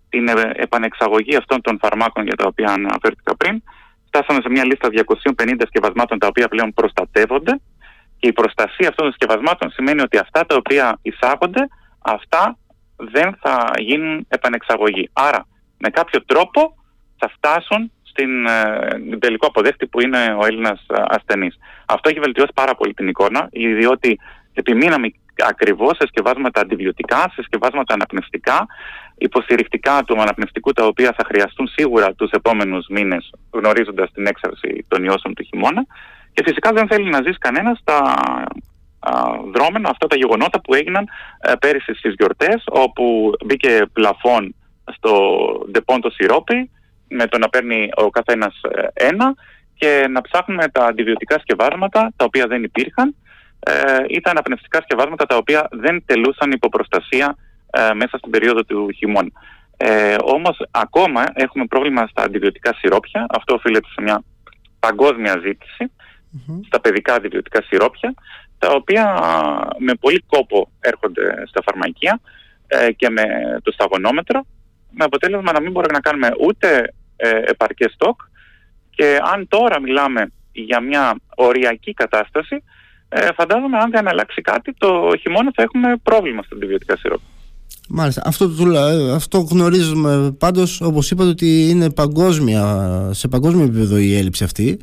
την 0.09 0.29
επανεξαγωγή 0.53 1.37
αυτών 1.37 1.61
των 1.61 1.79
φαρμάκων 1.83 2.25
για 2.25 2.37
τα 2.37 2.47
οποία 2.47 2.73
αναφέρθηκα 2.73 3.37
πριν. 3.37 3.63
Φτάσαμε 4.07 4.41
σε 4.43 4.51
μια 4.51 4.65
λίστα 4.65 4.89
250 4.89 5.63
σκευασμάτων 5.67 6.19
τα 6.19 6.27
οποία 6.27 6.49
πλέον 6.49 6.75
προστατεύονται 6.75 7.61
και 8.19 8.29
η 8.29 8.33
προστασία 8.33 8.89
αυτών 8.89 9.05
των 9.05 9.13
σκευασμάτων 9.13 9.71
σημαίνει 9.71 10.01
ότι 10.01 10.19
αυτά 10.19 10.47
τα 10.47 10.57
οποία 10.57 10.99
εισάγονται 11.03 11.69
αυτά 12.03 12.59
δεν 12.97 13.37
θα 13.41 13.71
γίνουν 13.79 14.27
επανεξαγωγή. 14.29 15.11
Άρα 15.13 15.47
με 15.79 15.89
κάποιο 15.89 16.25
τρόπο 16.25 16.75
θα 17.19 17.29
φτάσουν 17.29 17.93
στην 18.03 18.47
ε, 18.47 19.17
τελικό 19.19 19.47
αποδέχτη 19.47 19.87
που 19.87 20.01
είναι 20.01 20.37
ο 20.41 20.47
Έλληνας 20.47 20.87
ε, 20.89 21.03
ασθενής. 21.09 21.59
Αυτό 21.87 22.09
έχει 22.09 22.21
βελτιώσει 22.21 22.51
πάρα 22.55 22.75
πολύ 22.75 22.95
την 22.95 23.09
εικόνα, 23.09 23.49
διότι 23.53 24.19
επιμείναμε 24.53 25.13
ακριβώς 25.47 25.97
σε 25.97 26.07
σκευάσματα 26.07 26.61
αντιβιωτικά, 26.61 27.31
σε 27.35 27.43
σκευάσματα 27.43 27.95
αναπνευστικά, 27.95 28.67
υποστηρικτικά 29.19 30.03
του 30.07 30.21
αναπνευστικού 30.21 30.73
τα 30.73 30.85
οποία 30.85 31.15
θα 31.17 31.25
χρειαστούν 31.27 31.67
σίγουρα 31.67 32.15
τους 32.15 32.31
επόμενους 32.31 32.87
μήνες 32.89 33.31
γνωρίζοντας 33.51 34.13
την 34.13 34.27
έξαρση 34.27 34.85
των 34.89 35.05
ιώσεων 35.05 35.35
του 35.35 35.43
χειμώνα 35.43 35.87
και 36.33 36.43
φυσικά 36.45 36.73
δεν 36.73 36.87
θέλει 36.87 37.09
να 37.11 37.23
ζήσει 37.23 37.39
κανένας 37.39 37.79
στα 37.79 38.17
δρόμενα 39.55 39.89
αυτά 39.89 40.07
τα 40.07 40.17
γεγονότα 40.17 40.61
που 40.61 40.75
έγιναν 40.75 41.09
ε, 41.41 41.53
πέρυσι 41.61 41.95
στις 41.95 42.15
γιορτές 42.19 42.63
όπου 42.67 43.33
μπήκε 43.45 43.83
πλαφόν 43.93 44.55
στο 44.97 45.41
ντεπόντο 45.71 46.11
σιρόπι 46.11 46.71
με 47.09 47.27
το 47.27 47.39
να 47.39 47.49
παίρνει 47.49 47.89
ο 47.95 48.11
καθένας 48.11 48.61
ε, 48.71 49.07
ένα 49.07 49.35
και 49.75 50.07
να 50.11 50.21
ψάχνουμε 50.21 50.69
τα 50.69 50.85
αντιβιωτικά 50.85 51.39
σκευάσματα 51.39 52.13
τα 52.17 52.25
οποία 52.25 52.47
δεν 52.47 52.63
υπήρχαν. 52.63 53.15
Ε, 53.61 54.05
ή 54.07 54.21
τα 54.21 54.31
αναπνευστικά 54.31 54.81
σκευάσματα 54.83 55.27
τα 55.27 55.37
οποία 55.37 55.69
δεν 55.71 56.03
τελούσαν 56.07 56.51
υποπροστασία 56.51 57.37
ε, 57.71 57.93
μέσα 57.95 58.19
στην 58.19 58.31
περίοδο 58.31 58.65
του 58.65 58.89
χειμώνα. 58.97 59.31
Ε, 59.77 60.17
όμως 60.23 60.59
ακόμα 60.71 61.25
έχουμε 61.35 61.67
πρόβλημα 61.67 62.07
στα 62.07 62.23
αντιβιωτικά 62.23 62.75
σιρόπια, 62.79 63.27
αυτό 63.29 63.55
οφείλεται 63.55 63.89
σε 63.95 64.03
μια 64.03 64.23
παγκόσμια 64.79 65.43
στα 66.67 66.81
παιδικά 66.81 67.15
αντιβιωτικά 67.15 67.63
σιρόπια 67.63 68.15
τα 68.59 68.69
οποία 68.71 69.19
με 69.79 69.95
πολύ 69.95 70.25
κόπο 70.27 70.71
έρχονται 70.81 71.43
στα 71.47 71.63
φαρμακεία 71.65 72.21
ε, 72.67 72.93
και 72.93 73.11
με 73.11 73.23
το 73.63 73.73
σταγονόμετρο 73.73 74.47
με 74.91 75.05
αποτέλεσμα 75.05 75.53
να 75.53 75.61
μην 75.61 75.73
μπορούμε 75.73 75.93
να 75.93 76.01
κάνουμε 76.01 76.29
ούτε 76.47 76.95
ε, 77.17 77.29
επαρκές 77.45 77.93
στόκ 77.93 78.21
και 78.91 79.19
αν 79.35 79.49
τώρα 79.49 79.81
μιλάμε 79.81 80.33
για 80.53 80.81
μια 80.81 81.15
οριακή 81.37 81.95
κατάσταση 81.95 82.63
ε, 83.09 83.29
φαντάζομαι 83.35 83.79
αν 83.79 83.91
δεν 83.91 84.09
αλλάξει 84.09 84.41
κάτι 84.41 84.75
το 84.79 85.11
χειμώνα 85.21 85.51
θα 85.55 85.63
έχουμε 85.63 85.97
πρόβλημα 86.03 86.43
στα 86.43 86.55
αντιβιωτικά 86.55 86.97
σιρόπια. 86.97 87.27
Μάλιστα. 87.89 88.23
Αυτό, 88.25 88.51
αυτό 89.15 89.39
γνωρίζουμε 89.39 90.37
πάντως 90.39 90.81
όπως 90.81 91.11
είπατε 91.11 91.29
ότι 91.29 91.69
είναι 91.69 91.91
παγκόσμια, 91.91 92.63
σε 93.13 93.29
παγκόσμιο 93.29 93.65
επίπεδο 93.65 93.97
η 93.97 94.17
έλλειψη 94.17 94.45
αυτή 94.45 94.79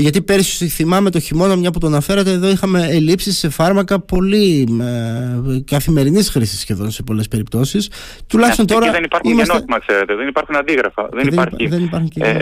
γιατί 0.00 0.22
πέρυσι 0.22 0.68
θυμάμαι 0.68 1.10
το 1.10 1.20
χειμώνα 1.20 1.56
μια 1.56 1.70
που 1.70 1.78
τον 1.78 1.92
αναφέρατε 1.92 2.30
εδώ 2.30 2.48
είχαμε 2.48 2.86
ελλείψεις 2.90 3.38
σε 3.38 3.48
φάρμακα 3.48 4.00
πολύ 4.00 4.68
ε, 4.80 5.60
καθημερινής 5.64 6.30
χρήσης 6.30 6.60
σχεδόν 6.60 6.90
σε 6.90 7.02
πολλές 7.02 7.28
περιπτώσεις. 7.28 7.90
Τουλάχιστον 8.26 8.66
ναι, 8.68 8.74
τώρα 8.74 8.92
δεν 8.92 9.04
υπάρχουν 9.04 9.30
είμαστε... 9.30 9.52
γενώσιμα 9.52 9.78
ξέρετε. 9.78 10.14
Δεν 10.14 10.28
υπάρχουν 10.28 10.56
αντίγραφα. 10.56 11.08
Δεν, 11.12 11.26
υπάρχει, 11.26 11.66
δεν 11.66 11.82
υπάρχει 11.84 12.08
και 12.08 12.20
ε, 12.22 12.40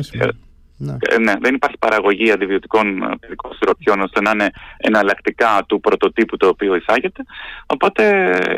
ναι. 0.76 0.96
Ε, 1.00 1.18
ναι, 1.18 1.32
δεν 1.40 1.54
υπάρχει 1.54 1.78
παραγωγή 1.78 2.30
αντιβιωτικών 2.30 3.02
ε, 3.02 3.16
παιδικών 3.20 3.52
σιροπιών 3.54 4.00
ώστε 4.00 4.20
να 4.20 4.30
είναι 4.30 4.50
εναλλακτικά 4.76 5.64
του 5.66 5.80
πρωτοτύπου 5.80 6.36
το 6.36 6.46
οποίο 6.48 6.74
εισάγεται. 6.74 7.22
Οπότε 7.66 8.02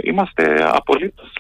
είμαστε 0.02 0.68
απολύτως, 0.72 1.32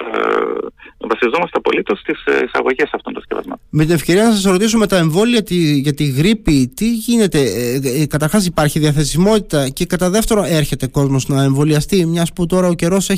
ε, 1.00 1.06
βασιζόμαστε 1.06 1.58
απολύτως 1.58 1.98
στις 1.98 2.24
εισαγωγές 2.44 2.90
αυτών 2.92 3.12
των 3.12 3.22
σκευασμάτων. 3.22 3.64
Με 3.70 3.84
την 3.84 3.94
ευκαιρία 3.94 4.24
να 4.24 4.30
σας 4.30 4.44
ρωτήσω 4.44 4.78
με 4.78 4.86
τα 4.86 4.96
εμβόλια 4.96 5.42
τη, 5.42 5.56
για 5.56 5.94
τη 5.94 6.04
γρήπη, 6.04 6.68
τι 6.68 6.92
γίνεται. 6.94 7.40
Ε, 7.40 8.06
Καταρχάς 8.06 8.46
υπάρχει 8.46 8.78
διαθεσιμότητα 8.78 9.68
και 9.68 9.86
κατά 9.86 10.10
δεύτερο 10.10 10.44
έρχεται 10.44 10.86
κόσμος 10.86 11.28
να 11.28 11.42
εμβολιαστεί, 11.42 12.06
μιας 12.06 12.32
που 12.32 12.46
τώρα 12.46 12.68
ο 12.68 12.74
καιρός 12.74 13.08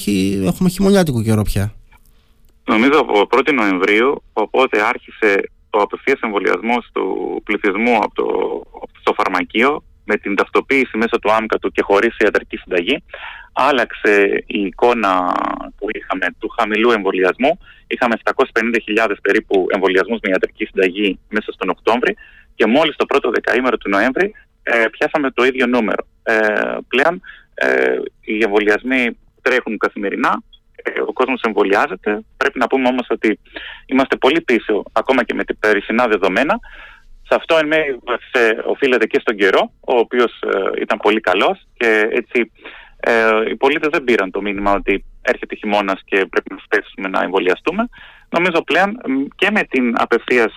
έχουμε 0.46 0.68
χειμωνιάτικο 0.68 1.22
καιρό 1.22 1.42
πια. 1.42 1.74
Νομίζω 2.64 2.98
από 2.98 3.26
1η 3.30 3.52
Νοεμβρίου, 3.52 4.22
οπότε 4.32 4.82
άρχισε 4.82 5.50
ο 5.70 5.80
απευθείας 5.80 6.20
εμβολιασμός 6.20 6.88
του 6.92 7.04
πληθυσμού 7.44 7.96
από 7.96 8.14
το, 8.14 8.26
στο 9.00 9.12
φαρμακείο 9.12 9.84
με 10.04 10.16
την 10.16 10.34
ταυτοποίηση 10.34 10.96
μέσα 10.96 11.18
του 11.18 11.32
άμκα 11.32 11.58
του 11.58 11.70
και 11.70 11.82
χωρίς 11.82 12.16
ιατρική 12.18 12.56
συνταγή 12.56 13.02
άλλαξε 13.52 14.44
η 14.46 14.60
εικόνα 14.60 15.32
που 15.76 15.86
είχαμε 15.92 16.26
του 16.38 16.48
χαμηλού 16.48 16.90
εμβολιασμού. 16.90 17.58
Είχαμε 17.86 18.14
750.000 18.24 19.14
περίπου 19.22 19.66
εμβολιασμούς 19.68 20.18
με 20.22 20.30
ιατρική 20.30 20.64
συνταγή 20.64 21.18
μέσα 21.28 21.52
στον 21.52 21.68
Οκτώβρη 21.68 22.16
και 22.54 22.66
μόλις 22.66 22.96
το 22.96 23.06
πρώτο 23.06 23.30
δεκαήμερο 23.30 23.76
του 23.76 23.88
Νοέμβρη 23.88 24.34
ε, 24.62 24.84
πιάσαμε 24.90 25.30
το 25.30 25.44
ίδιο 25.44 25.66
νούμερο. 25.66 26.06
Ε, 26.22 26.76
πλέον 26.88 27.20
ε, 27.54 27.96
οι 28.20 28.42
εμβολιασμοί 28.42 29.18
τρέχουν 29.42 29.78
καθημερινά 29.78 30.32
ε, 30.32 30.49
ο 31.08 31.12
κόσμος 31.12 31.40
εμβολιάζεται. 31.40 32.24
Πρέπει 32.36 32.58
να 32.58 32.66
πούμε 32.66 32.88
όμως 32.88 33.06
ότι 33.08 33.38
είμαστε 33.86 34.16
πολύ 34.16 34.40
πίσω 34.40 34.82
ακόμα 34.92 35.24
και 35.24 35.34
με 35.34 35.44
την 35.44 35.58
περσινά 35.58 36.06
δεδομένα. 36.06 36.58
Σε 37.22 37.34
αυτό 37.34 37.56
εν 37.56 37.66
μέρει 37.66 37.98
οφείλεται 38.66 39.06
και 39.06 39.20
στον 39.20 39.36
καιρό, 39.36 39.72
ο 39.80 39.98
οποίος 39.98 40.40
ε, 40.40 40.80
ήταν 40.80 40.98
πολύ 40.98 41.20
καλός 41.20 41.66
και 41.76 42.08
έτσι 42.10 42.52
ε, 43.00 43.50
οι 43.50 43.56
πολίτες 43.56 43.88
δεν 43.92 44.04
πήραν 44.04 44.30
το 44.30 44.40
μήνυμα 44.40 44.72
ότι 44.72 45.04
έρχεται 45.22 45.54
χειμώνας 45.54 46.00
και 46.04 46.26
πρέπει 46.26 46.50
να 46.50 46.58
σπέσουμε 46.64 47.08
να 47.08 47.22
εμβολιαστούμε. 47.22 47.88
Νομίζω 48.30 48.62
πλέον 48.64 49.00
και 49.34 49.50
με 49.50 49.62
την 49.62 49.94
απευθείας 49.96 50.54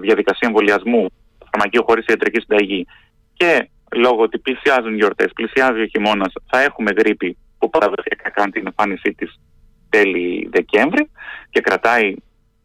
διαδικασία 0.00 0.48
εμβολιασμού 0.48 1.06
φαρμακείου 1.50 1.84
χωρίς 1.84 2.06
ιατρική 2.06 2.40
συνταγή 2.40 2.86
και 3.34 3.68
λόγω 3.96 4.22
ότι 4.22 4.38
πλησιάζουν 4.38 4.94
γιορτές, 4.94 5.32
πλησιάζει 5.34 5.80
ο 5.80 5.86
χειμώνας, 5.86 6.32
θα 6.50 6.60
έχουμε 6.60 6.90
γρήπη 6.96 7.36
που 7.66 7.78
παραδοσιακά 7.78 8.30
κάνει 8.30 8.50
την 8.50 8.66
εμφάνισή 8.66 9.14
της 9.14 9.40
τέλη 9.88 10.48
Δεκέμβρη 10.52 11.10
και 11.50 11.60
κρατάει, 11.60 12.14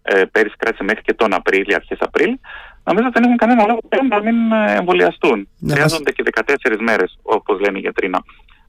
ε, 0.01 0.24
πέρυσι 0.31 0.55
κράτησε 0.58 0.84
μέχρι 0.84 1.01
και 1.01 1.13
τον 1.13 1.34
Απρίλιο, 1.34 1.75
αρχές 1.75 1.98
Απρίλιο, 2.01 2.39
νομίζω 2.84 3.05
ότι 3.08 3.15
δεν 3.20 3.24
έχουν 3.24 3.38
κανένα 3.38 3.65
λόγο 3.67 3.79
πλέον 3.89 4.08
να 4.08 4.20
μην 4.22 4.51
ε, 4.51 4.75
εμβολιαστούν. 4.79 5.48
Ναι, 5.60 5.74
Χρειάζονται 5.74 6.12
και 6.12 6.24
14 6.36 6.77
μέρες, 6.79 7.20
όπως 7.22 7.60
λένε 7.60 7.77
οι 7.77 7.81
γιατροί, 7.81 8.10
να 8.10 8.20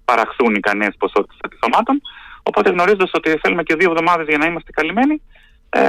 παραχθούν 0.05 0.55
ικανέ 0.55 0.89
ποσότητε 0.99 1.35
αντισωμάτων. 1.45 2.01
Οπότε 2.43 2.71
γνωρίζοντας 2.71 3.11
ότι 3.15 3.39
θέλουμε 3.43 3.63
και 3.63 3.75
δύο 3.75 3.91
εβδομάδες 3.91 4.27
για 4.29 4.39
να 4.39 4.47
είμαστε 4.47 4.71
καλυμμένοι, 4.71 5.23
ε, 5.75 5.81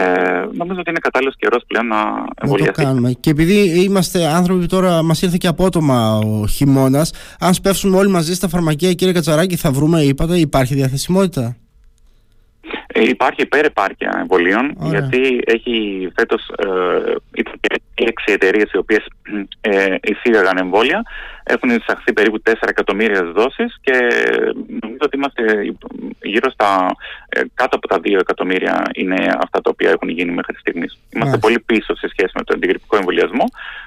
νομίζω 0.58 0.80
ότι 0.80 0.90
είναι 0.90 1.00
κατάλληλος 1.00 1.36
καιρός 1.38 1.64
πλέον 1.68 1.88
να 1.88 1.98
εμβολιαστεί. 2.42 2.82
Να 2.82 2.88
το 2.88 2.90
κάνουμε. 2.90 3.12
Και 3.12 3.30
επειδή 3.30 3.84
είμαστε 3.84 4.26
άνθρωποι 4.26 4.66
τώρα, 4.66 5.04
μας 5.04 5.22
ήρθε 5.22 5.38
και 5.40 5.48
απότομα 5.48 6.18
ο 6.18 6.48
χειμώνας, 6.48 7.12
αν 7.40 7.54
σπεύσουμε 7.54 7.98
όλοι 7.98 8.10
μαζί 8.10 8.34
στα 8.34 8.48
φαρμακεία, 8.48 8.94
κύριε 8.94 9.14
Κατσαράκη, 9.14 9.56
θα 9.56 9.72
βρούμε, 9.72 10.02
είπατε, 10.02 10.40
υπάρχει 10.40 10.76
διαθεσιμότητα. 10.76 11.56
Ε, 12.96 13.02
υπάρχει 13.02 13.42
υπερεπάρκεια 13.42 14.18
εμβολίων, 14.20 14.78
γιατί 14.82 15.42
έχει 15.46 16.08
φέτος 16.16 16.52
ε, 16.58 17.14
έξι 17.94 18.32
εταιρείες 18.32 18.72
οι 18.72 18.78
οποίες 18.78 19.08
ε, 19.62 19.96
εισήγαγαν 20.04 20.58
εμβόλια. 20.58 21.02
Έχουν 21.44 21.70
εισαχθεί 21.70 22.14
περίπου 22.14 22.42
4 22.46 22.54
εκατομμύρια 22.62 23.24
δόσεις 23.24 23.80
και 23.82 23.94
νομίζω 24.68 25.00
ότι 25.00 25.18
είμαστε 25.18 25.44
γύρω 26.22 26.50
στα 26.50 26.96
ε, 27.30 27.42
κάτω 27.54 27.76
από 27.76 27.88
τα 27.88 27.98
2 27.98 28.20
εκατομμύρια 28.20 28.82
είναι 28.94 29.36
αυτά 29.38 29.62
τα 29.62 29.70
οποία 29.70 29.90
έχουν 29.90 30.10
γίνει 30.10 30.32
μέχρι 30.32 30.56
στιγμής. 30.60 31.00
Είμαστε 31.16 31.38
πολύ 31.38 31.60
πίσω 31.60 31.96
σε 31.96 32.08
σχέση 32.08 32.32
με 32.36 32.44
τον 32.44 32.56
αντιγρυπικό 32.56 32.96
εμβολιασμό, 32.98 33.46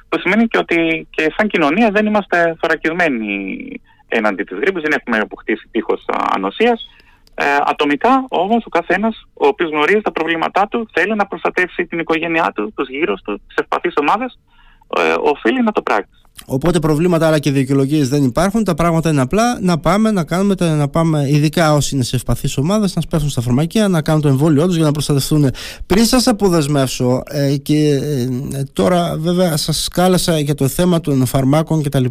που 0.09 0.17
που 0.17 0.23
σημαίνει 0.23 0.49
και 0.49 0.59
ότι 0.59 1.07
και 1.11 1.33
σαν 1.37 1.49
κοινωνία 1.49 1.91
δεν 1.91 2.07
είμαστε 2.07 2.57
θωρακισμένοι 2.61 3.69
έναντι 4.09 4.43
της 4.43 4.59
γρήπης, 4.59 4.83
δεν 4.83 4.93
έχουμε 4.93 5.19
αποκτήσει 5.19 5.69
τείχος 5.71 6.05
ανοσίας. 6.35 6.89
Ε, 7.39 7.57
ατομικά 7.65 8.25
όμως 8.29 8.65
ο 8.67 8.69
καθένας 8.69 9.27
ο 9.35 9.47
οποίος 9.47 9.71
γνωρίζει 9.71 10.01
τα 10.01 10.13
προβλήματά 10.13 10.69
του 10.69 10.89
θέλει 10.93 11.15
να 11.15 11.27
προστατεύσει 11.27 11.87
την 11.87 11.99
οικογένειά 11.99 12.53
του, 12.55 12.73
τους 12.77 12.89
γύρω 12.89 13.15
του, 13.15 13.43
τις 13.47 13.57
ευπαθείς 13.57 13.95
ομάδες, 13.97 14.39
ε, 14.97 15.15
οφείλει 15.21 15.63
να 15.63 15.73
το 15.73 15.83
πράξει. 15.83 16.26
Οπότε 16.45 16.79
προβλήματα 16.79 17.27
αλλά 17.27 17.39
και 17.39 17.51
δικαιολογίες 17.51 18.09
δεν 18.09 18.25
υπάρχουν. 18.25 18.65
Τα 18.65 18.75
πράγματα 18.75 19.11
είναι 19.11 19.21
απλά 19.21 19.59
να 19.61 19.79
πάμε 19.79 20.11
να 20.11 20.25
κάνουμε, 20.25 20.55
να 20.59 20.89
πάμε, 20.89 21.29
ειδικά 21.31 21.75
όσοι 21.75 21.95
είναι 21.95 22.05
σε 22.05 22.17
ευπαθείς 22.17 22.57
ομάδες, 22.57 22.95
να 22.95 23.01
σπέσουν 23.01 23.29
στα 23.29 23.41
φαρμακεία, 23.41 23.89
να 23.89 24.03
κάνουν 24.03 24.21
το 24.21 24.29
εμβόλιο 24.29 24.67
τους 24.67 24.77
για 24.77 24.85
να 24.85 24.91
προστατευτούν. 24.91 25.51
Πριν 25.87 26.05
σας 26.05 26.27
αποδεσμεύσω, 26.27 27.23
ε, 27.27 27.57
και 27.57 28.01
ε, 28.53 28.63
τώρα 28.73 29.17
βέβαια 29.19 29.57
σας 29.57 29.89
κάλεσα 29.89 30.39
για 30.39 30.55
το 30.55 30.69
θέμα 30.69 31.01
των 31.01 31.27
φαρμάκων 31.27 31.83
κτλ. 31.83 32.05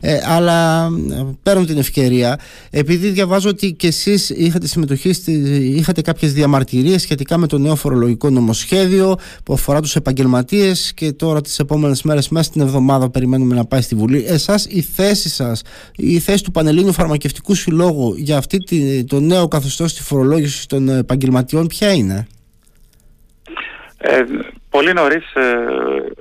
Ε, 0.00 0.18
αλλά 0.26 0.84
ε, 1.10 1.24
παίρνω 1.42 1.64
την 1.64 1.78
ευκαιρία, 1.78 2.38
επειδή 2.70 3.08
διαβάζω 3.08 3.48
ότι 3.48 3.72
και 3.72 3.86
εσείς 3.86 4.30
είχατε 4.30 4.66
συμμετοχή, 4.66 5.12
στη, 5.12 5.32
είχατε 5.76 6.00
κάποιες 6.00 6.32
διαμαρτυρίες 6.32 7.02
σχετικά 7.02 7.38
με 7.38 7.46
το 7.46 7.58
νέο 7.58 7.74
φορολογικό 7.76 8.30
νομοσχέδιο 8.30 9.16
που 9.44 9.52
αφορά 9.52 9.80
τους 9.80 9.96
επαγγελματίες 9.96 10.92
και 10.94 11.12
τώρα 11.12 11.40
τις 11.40 11.58
επόμενες 11.58 12.02
μέρες, 12.02 12.28
μέσα 12.28 12.44
στην 12.44 12.60
εβδομάδα, 12.60 13.10
περιμένουμε 13.10 13.53
να 13.54 13.64
πάει 13.64 13.80
στη 13.80 13.94
Βουλή. 13.94 14.24
Εσάς 14.28 14.66
η 14.66 14.80
θέση 14.80 15.28
σας, 15.28 15.62
η 15.96 16.18
θέση 16.18 16.44
του 16.44 16.50
Πανελλήνιου 16.50 16.92
Φαρμακευτικού 16.92 17.54
Συλλόγου 17.54 18.14
για 18.16 18.36
αυτή 18.36 18.58
τη, 18.58 19.04
το 19.04 19.20
νέο 19.20 19.48
καθεστώς 19.48 19.90
στη 19.90 20.02
φορολόγησης 20.02 20.66
των 20.66 20.88
επαγγελματιών, 20.88 21.66
ποια 21.66 21.92
είναι; 21.92 22.26
Ε, 24.06 24.24
πολύ 24.70 24.92
νωρίς 24.92 25.34
ε, 25.34 25.56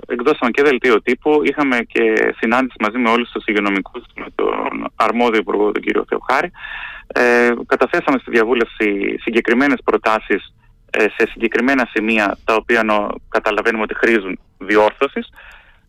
εκδώσαμε 0.07 0.51
και 0.51 0.63
δελτίο 0.63 1.01
τύπου. 1.01 1.41
Είχαμε 1.43 1.77
και 1.87 2.33
συνάντηση 2.39 2.75
μαζί 2.79 2.97
με 2.97 3.09
όλους 3.09 3.31
τους 3.31 3.45
υγειονομικούς, 3.45 4.03
με 4.15 4.25
τον 4.35 4.91
αρμόδιο 4.95 5.39
υπουργό, 5.39 5.71
τον 5.71 5.81
κύριο 5.81 6.05
Θεοχάρη. 6.09 6.51
Ε, 7.07 7.49
καταθέσαμε 7.65 8.17
στη 8.21 8.31
διαβούλευση 8.31 9.15
συγκεκριμένες 9.21 9.79
προτάσεις 9.83 10.53
ε, 10.89 11.01
σε 11.01 11.27
συγκεκριμένα 11.31 11.89
σημεία 11.93 12.37
τα 12.45 12.55
οποία 12.55 12.83
νο, 12.83 13.09
καταλαβαίνουμε 13.29 13.83
ότι 13.83 13.95
χρήζουν 13.95 14.39
διόρθωσης 14.57 15.29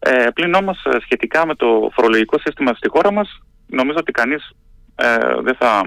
ε, 0.07 0.31
πλην 0.35 0.55
όμως 0.55 0.85
ε, 0.85 0.97
σχετικά 1.01 1.47
με 1.47 1.55
το 1.55 1.91
φορολογικό 1.95 2.39
σύστημα 2.39 2.73
στη 2.75 2.89
χώρα 2.89 3.13
μας 3.13 3.43
νομίζω 3.67 3.97
ότι 4.01 4.13
κανείς 4.13 4.51
ε, 4.97 5.17
δεν 5.43 5.57
θα 5.59 5.83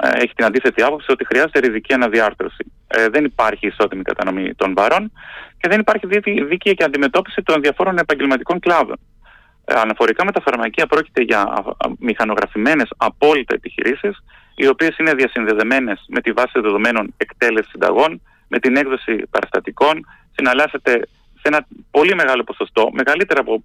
ε, 0.00 0.08
έχει 0.08 0.34
την 0.34 0.44
αντίθετη 0.44 0.82
άποψη 0.82 1.12
ότι 1.12 1.24
χρειάζεται 1.24 1.58
ριζική 1.58 1.92
αναδιάρθρωση. 1.92 2.72
Ε, 2.86 3.08
δεν 3.08 3.24
υπάρχει 3.24 3.66
ισότιμη 3.66 4.02
κατανομή 4.02 4.54
των 4.54 4.74
βαρών 4.76 5.12
και 5.58 5.68
δεν 5.68 5.80
υπάρχει 5.80 6.06
δίκαιη 6.48 6.74
και 6.74 6.84
αντιμετώπιση 6.84 7.42
των 7.42 7.60
διαφόρων 7.60 7.98
επαγγελματικών 7.98 8.58
κλάδων. 8.58 8.96
Ε, 9.64 9.74
αναφορικά 9.74 10.24
με 10.24 10.32
τα 10.32 10.40
φαρμακεία 10.40 10.86
πρόκειται 10.86 11.22
για 11.22 11.64
μηχανογραφημένες 11.98 12.88
απόλυτα 12.96 13.54
επιχειρήσεις 13.54 14.24
οι 14.54 14.68
οποίες 14.68 14.96
είναι 14.98 15.14
διασυνδεδεμένες 15.14 16.04
με 16.08 16.20
τη 16.20 16.32
βάση 16.32 16.60
δεδομένων 16.60 17.14
εκτέλεσης 17.16 17.70
συνταγών, 17.70 18.22
με 18.48 18.58
την 18.58 18.76
έκδοση 18.76 19.22
παραστατικών, 19.30 20.06
συναλλάσσεται 20.34 21.08
σε 21.46 21.52
ένα 21.54 21.66
πολύ 21.90 22.14
μεγάλο 22.14 22.44
ποσοστό, 22.44 22.88
μεγαλύτερα 22.92 23.40
από 23.40 23.62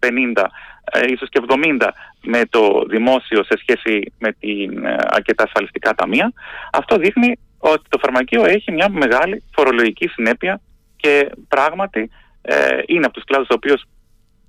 50, 0.00 0.44
ε, 0.92 1.00
ίσως 1.12 1.28
και 1.28 1.40
70 1.48 1.88
με 2.22 2.42
το 2.50 2.84
δημόσιο 2.88 3.44
σε 3.44 3.58
σχέση 3.58 4.12
με 4.18 4.32
την 4.32 4.84
ε, 4.84 4.96
αρκετά 5.06 5.44
ασφαλιστικά 5.44 5.94
ταμεία, 5.94 6.32
αυτό 6.72 6.96
δείχνει 6.96 7.38
ότι 7.58 7.82
το 7.88 7.98
φαρμακείο 7.98 8.44
έχει 8.44 8.72
μια 8.72 8.88
μεγάλη 8.90 9.42
φορολογική 9.54 10.08
συνέπεια 10.08 10.60
και 10.96 11.30
πράγματι 11.48 12.10
ε, 12.42 12.78
είναι 12.86 13.04
από 13.04 13.14
τους 13.14 13.24
κλάδους 13.24 13.48
ο 13.48 13.54
οποίος 13.54 13.84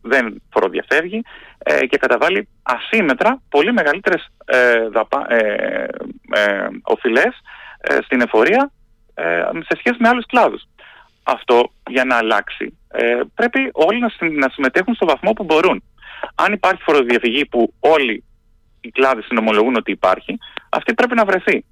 δεν 0.01 0.41
φοροδιαφεύγει 0.51 1.21
ε, 1.57 1.85
και 1.85 1.97
καταβάλει 1.97 2.47
ασύμετρα 2.63 3.41
πολύ 3.49 3.73
μεγαλύτερες 3.73 4.27
ε, 4.45 4.87
δαπα, 4.89 5.25
ε, 5.29 5.87
ε 6.33 6.67
οφειλές 6.83 7.35
στην 8.03 8.21
εφορία 8.21 8.71
σε 9.51 9.77
σχέση 9.77 9.95
με 9.99 10.07
άλλους 10.07 10.25
κλάδους 10.25 10.63
αυτό 11.25 11.71
για 11.89 12.05
να 12.05 12.15
αλλάξει 12.15 12.77
ε, 12.87 13.19
πρέπει 13.35 13.69
όλοι 13.73 13.99
να, 13.99 14.09
να 14.29 14.49
συμμετέχουν 14.49 14.95
στο 14.95 15.05
βαθμό 15.05 15.33
που 15.33 15.43
μπορούν. 15.43 15.83
Αν 16.35 16.53
υπάρχει 16.53 16.81
φοροδιαφυγή 16.81 17.45
που 17.45 17.73
όλοι 17.79 18.23
οι 18.81 18.89
κλάδοι 18.89 19.21
συνομολογούν 19.21 19.75
ότι 19.75 19.91
υπάρχει, 19.91 20.37
αυτή 20.69 20.93
πρέπει 20.93 21.15
να 21.15 21.25
βρεθεί. 21.25 21.65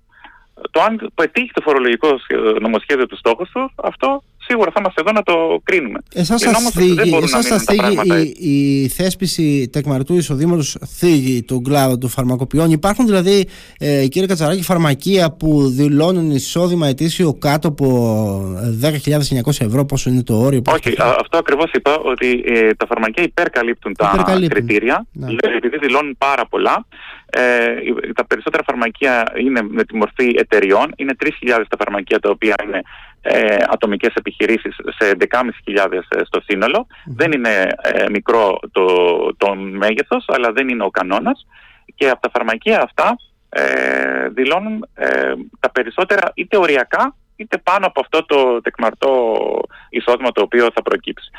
Το 0.72 0.82
αν 0.82 1.12
πετύχει 1.16 1.52
το 1.54 1.62
φορολογικό 1.62 2.20
νομοσχέδιο 2.60 3.06
του 3.06 3.18
στόχου 3.18 3.46
τους, 3.54 3.74
αυτό 3.76 4.24
σίγουρα 4.48 4.72
θα 4.72 4.80
είμαστε 4.80 5.02
εδώ 5.02 5.12
να 5.12 5.24
το 5.24 5.60
κρίνουμε. 5.64 6.00
Εσάς 6.14 6.42
σας 6.42 6.70
θίγει, 6.72 7.20
εσάς 7.24 7.46
σας 7.46 7.64
θίγει 7.64 8.00
η, 8.38 8.82
η 8.82 8.88
θέσπιση 8.88 9.70
τεκμαρτού 9.72 10.16
εισοδήματος 10.16 10.78
θίγει 10.98 11.44
τον 11.44 11.64
κλάδο 11.64 11.98
των 11.98 12.10
φαρμακοποιών. 12.10 12.72
Υπάρχουν 12.72 13.06
δηλαδή, 13.06 13.48
ε, 13.80 14.08
κύριε 14.08 14.28
Κατσαράκη, 14.28 14.64
φαρμακεία 14.64 15.32
που 15.32 15.70
δηλώνουν 15.70 16.32
εισόδημα 16.32 16.88
ετήσιο 16.88 17.34
κάτω 17.34 17.68
από 17.68 17.86
10.900 18.82 19.66
ευρώ, 19.66 19.86
πόσο 19.86 20.10
είναι 20.10 20.24
το 20.24 20.36
όριο. 20.36 20.62
Όχι, 20.74 20.96
αυτό 21.00 21.38
ακριβώς 21.38 21.72
είπα, 21.72 21.98
ότι 21.98 22.44
ε, 22.46 22.74
τα 22.74 22.86
φαρμακεία 22.86 23.24
υπερκαλύπτουν 23.24 23.94
τα 23.94 24.24
κριτήρια, 24.50 25.06
ναι. 25.12 25.28
επειδή 25.56 25.78
δηλώνουν 25.78 26.16
πάρα 26.18 26.46
πολλά. 26.46 26.86
Ε, 27.36 28.12
τα 28.16 28.26
περισσότερα 28.26 28.64
φαρμακεία 28.64 29.32
είναι 29.40 29.62
με 29.70 29.84
τη 29.84 29.96
μορφή 29.96 30.36
εταιριών. 30.38 30.94
Είναι 30.96 31.16
3.000 31.24 31.30
τα 31.70 31.78
φαρμακεία 31.80 32.20
τα 32.20 32.30
οποία 32.30 32.56
είναι 32.66 32.82
ε, 33.26 33.58
ατομικές 33.68 34.14
επιχειρήσεις 34.14 34.76
σε 34.98 35.18
11.500 35.20 35.92
ε, 36.10 36.24
στο 36.24 36.42
συνολο 36.42 36.88
Δεν 37.06 37.32
είναι 37.32 37.68
ε, 37.82 38.10
μικρό 38.10 38.60
το, 38.72 38.86
το 39.38 39.56
μέγεθος, 39.56 40.26
αλλά 40.28 40.52
δεν 40.52 40.70
είναι 40.70 40.84
ο 40.84 40.90
κανόνας. 40.90 41.46
Και 41.96 42.10
από 42.10 42.22
τα 42.22 42.30
φαρμακεία 42.34 42.82
αυτά 42.82 43.16
ε, 43.50 44.30
δηλώνουν 44.30 44.88
ε, 44.94 45.34
τα 45.60 45.72
περισσότερα 45.72 46.32
είτε 46.34 46.58
οριακά 46.58 47.16
είτε 47.36 47.58
πάνω 47.58 47.86
από 47.86 48.00
αυτό 48.00 48.26
το 48.26 48.62
τεκμαρτό 48.62 49.36
εισόδημα 49.90 50.32
το 50.32 50.42
οποίο 50.42 50.70
θα 50.74 50.82
προκύψει. 50.82 51.30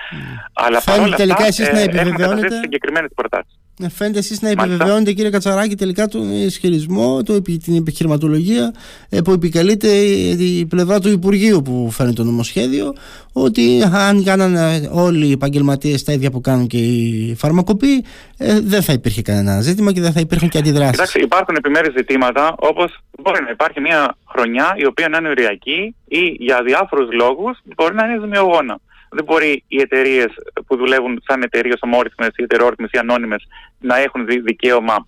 Αλλά 0.52 0.82
παρόλα 0.84 1.16
αυτά 1.30 1.44
εσείς 1.46 1.72
να 1.72 1.80
έχουμε 1.80 2.48
συγκεκριμένες 2.62 3.10
προτάσεις. 3.14 3.58
Ε, 3.82 3.88
φαίνεται 3.88 4.18
εσείς 4.18 4.42
να 4.42 4.48
επιβεβαιώνετε, 4.48 5.12
κύριε 5.12 5.30
Κατσαράκη, 5.30 5.76
τελικά 5.76 6.08
τον 6.08 6.30
ισχυρισμό, 6.30 7.22
το, 7.22 7.42
την 7.42 7.76
επιχειρηματολογία 7.76 8.74
ε, 9.08 9.20
που 9.20 9.32
επικαλείται 9.32 9.88
η 9.88 10.66
πλευρά 10.66 11.00
του 11.00 11.08
Υπουργείου 11.08 11.62
που 11.62 11.90
φέρνει 11.90 12.12
το 12.12 12.24
νομοσχέδιο, 12.24 12.94
ότι 13.32 13.82
αν 13.92 14.24
κάνανε 14.24 14.88
όλοι 14.92 15.26
οι 15.26 15.32
επαγγελματίες 15.32 16.02
τα 16.04 16.12
ίδια 16.12 16.30
που 16.30 16.40
κάνουν 16.40 16.66
και 16.66 16.78
οι 16.78 17.34
φαρμακοποιοί, 17.38 18.04
ε, 18.38 18.60
δεν 18.60 18.82
θα 18.82 18.92
υπήρχε 18.92 19.22
κανένα 19.22 19.60
ζήτημα 19.60 19.92
και 19.92 20.00
δεν 20.00 20.12
θα 20.12 20.20
υπήρχαν 20.20 20.48
και 20.48 20.58
αντιδράσεις. 20.58 20.90
Κοιτάξτε, 20.90 21.20
υπάρχουν 21.20 21.54
επιμέρους 21.56 21.94
ζητήματα, 21.96 22.54
όπως 22.58 22.98
μπορεί 23.22 23.42
να 23.42 23.50
υπάρχει 23.50 23.80
μια 23.80 24.16
χρονιά 24.28 24.74
η 24.76 24.86
οποία 24.86 25.08
να 25.08 25.18
είναι 25.18 25.28
οριακή 25.28 25.94
ή 26.08 26.20
για 26.38 26.62
διάφορους 26.62 27.08
λόγους 27.12 27.58
μπορεί 27.76 27.94
να 27.94 28.04
είναι 28.04 28.18
ζημιογόνα 28.20 28.80
δεν 29.14 29.24
μπορεί 29.24 29.64
οι 29.68 29.80
εταιρείες 29.80 30.30
που 30.66 30.76
δουλεύουν 30.76 31.22
σαν 31.26 31.42
εταιρείες 31.42 31.78
ομόρυθμε 31.80 32.26
ή 32.36 32.42
ετερόρυθμε 32.42 32.88
ή 32.90 32.98
ανώνυμες 32.98 33.42
να 33.78 33.96
έχουν 33.96 34.26
δικαίωμα 34.26 35.06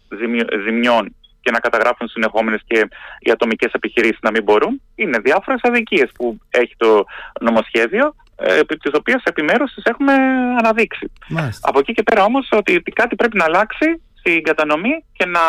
ζημιών 0.65 1.15
και 1.41 1.51
να 1.51 1.59
καταγράφουν 1.59 2.09
συνεχόμενες 2.09 2.61
και 2.67 2.89
οι 3.19 3.31
ατομικές 3.31 3.73
επιχειρήσεις 3.73 4.19
να 4.23 4.31
μην 4.31 4.43
μπορούν. 4.43 4.81
Είναι 4.95 5.19
διάφορες 5.19 5.61
αδικίες 5.63 6.11
που 6.15 6.39
έχει 6.51 6.75
το 6.77 7.05
νομοσχέδιο, 7.41 8.15
ε, 8.37 8.61
τις 8.65 8.93
οποίες 8.95 9.23
επιμέρους 9.25 9.75
τις 9.75 9.85
έχουμε 9.85 10.13
αναδείξει. 10.59 11.13
Από 11.61 11.79
εκεί 11.79 11.93
και 11.93 12.03
πέρα 12.03 12.25
όμως 12.25 12.49
ότι 12.53 12.83
κάτι 12.95 13.17
πρέπει 13.17 13.37
να 13.37 13.45
αλλάξει 13.45 14.03
στην 14.19 14.43
κατανομή 14.43 15.05
και 15.13 15.27
να 15.27 15.41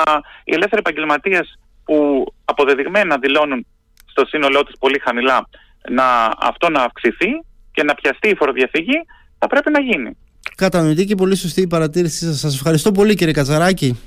οι 0.44 0.54
ελεύθεροι 0.54 0.82
επαγγελματίες 0.86 1.60
που 1.86 2.26
αποδεδειγμένα 2.46 3.18
δηλώνουν 3.18 3.66
στο 4.06 4.26
σύνολό 4.26 4.64
τους 4.64 4.76
πολύ 4.80 5.00
χαμηλά 5.00 5.48
να 5.90 6.34
αυτό 6.40 6.70
να 6.70 6.82
αυξηθεί 6.82 7.30
και 7.78 7.84
να 7.84 7.94
πιαστεί 7.94 8.30
η 8.30 8.36
φοροδιαφυγή, 8.36 9.06
θα 9.38 9.48
πρέπει 9.48 9.72
να 9.72 9.80
γίνει. 9.80 10.18
Κατανοητή 10.56 11.06
και 11.06 11.16
πολύ 11.16 11.36
σωστή 11.36 11.62
η 11.62 11.68
παρατήρησή 11.68 12.26
σας. 12.26 12.40
Σας 12.40 12.56
ευχαριστώ 12.56 12.92
πολύ 12.92 13.16
κύριε 13.16 13.34
Κατσαράκη. 13.34 14.00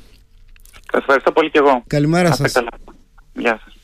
Σας 0.93 1.01
ευχαριστώ 1.01 1.33
πολύ 1.33 1.51
και 1.51 1.59
εγώ. 1.59 1.83
Καλημέρα 1.87 2.33
σας. 2.33 2.53
Γεια 3.33 3.61
σας. 3.65 3.75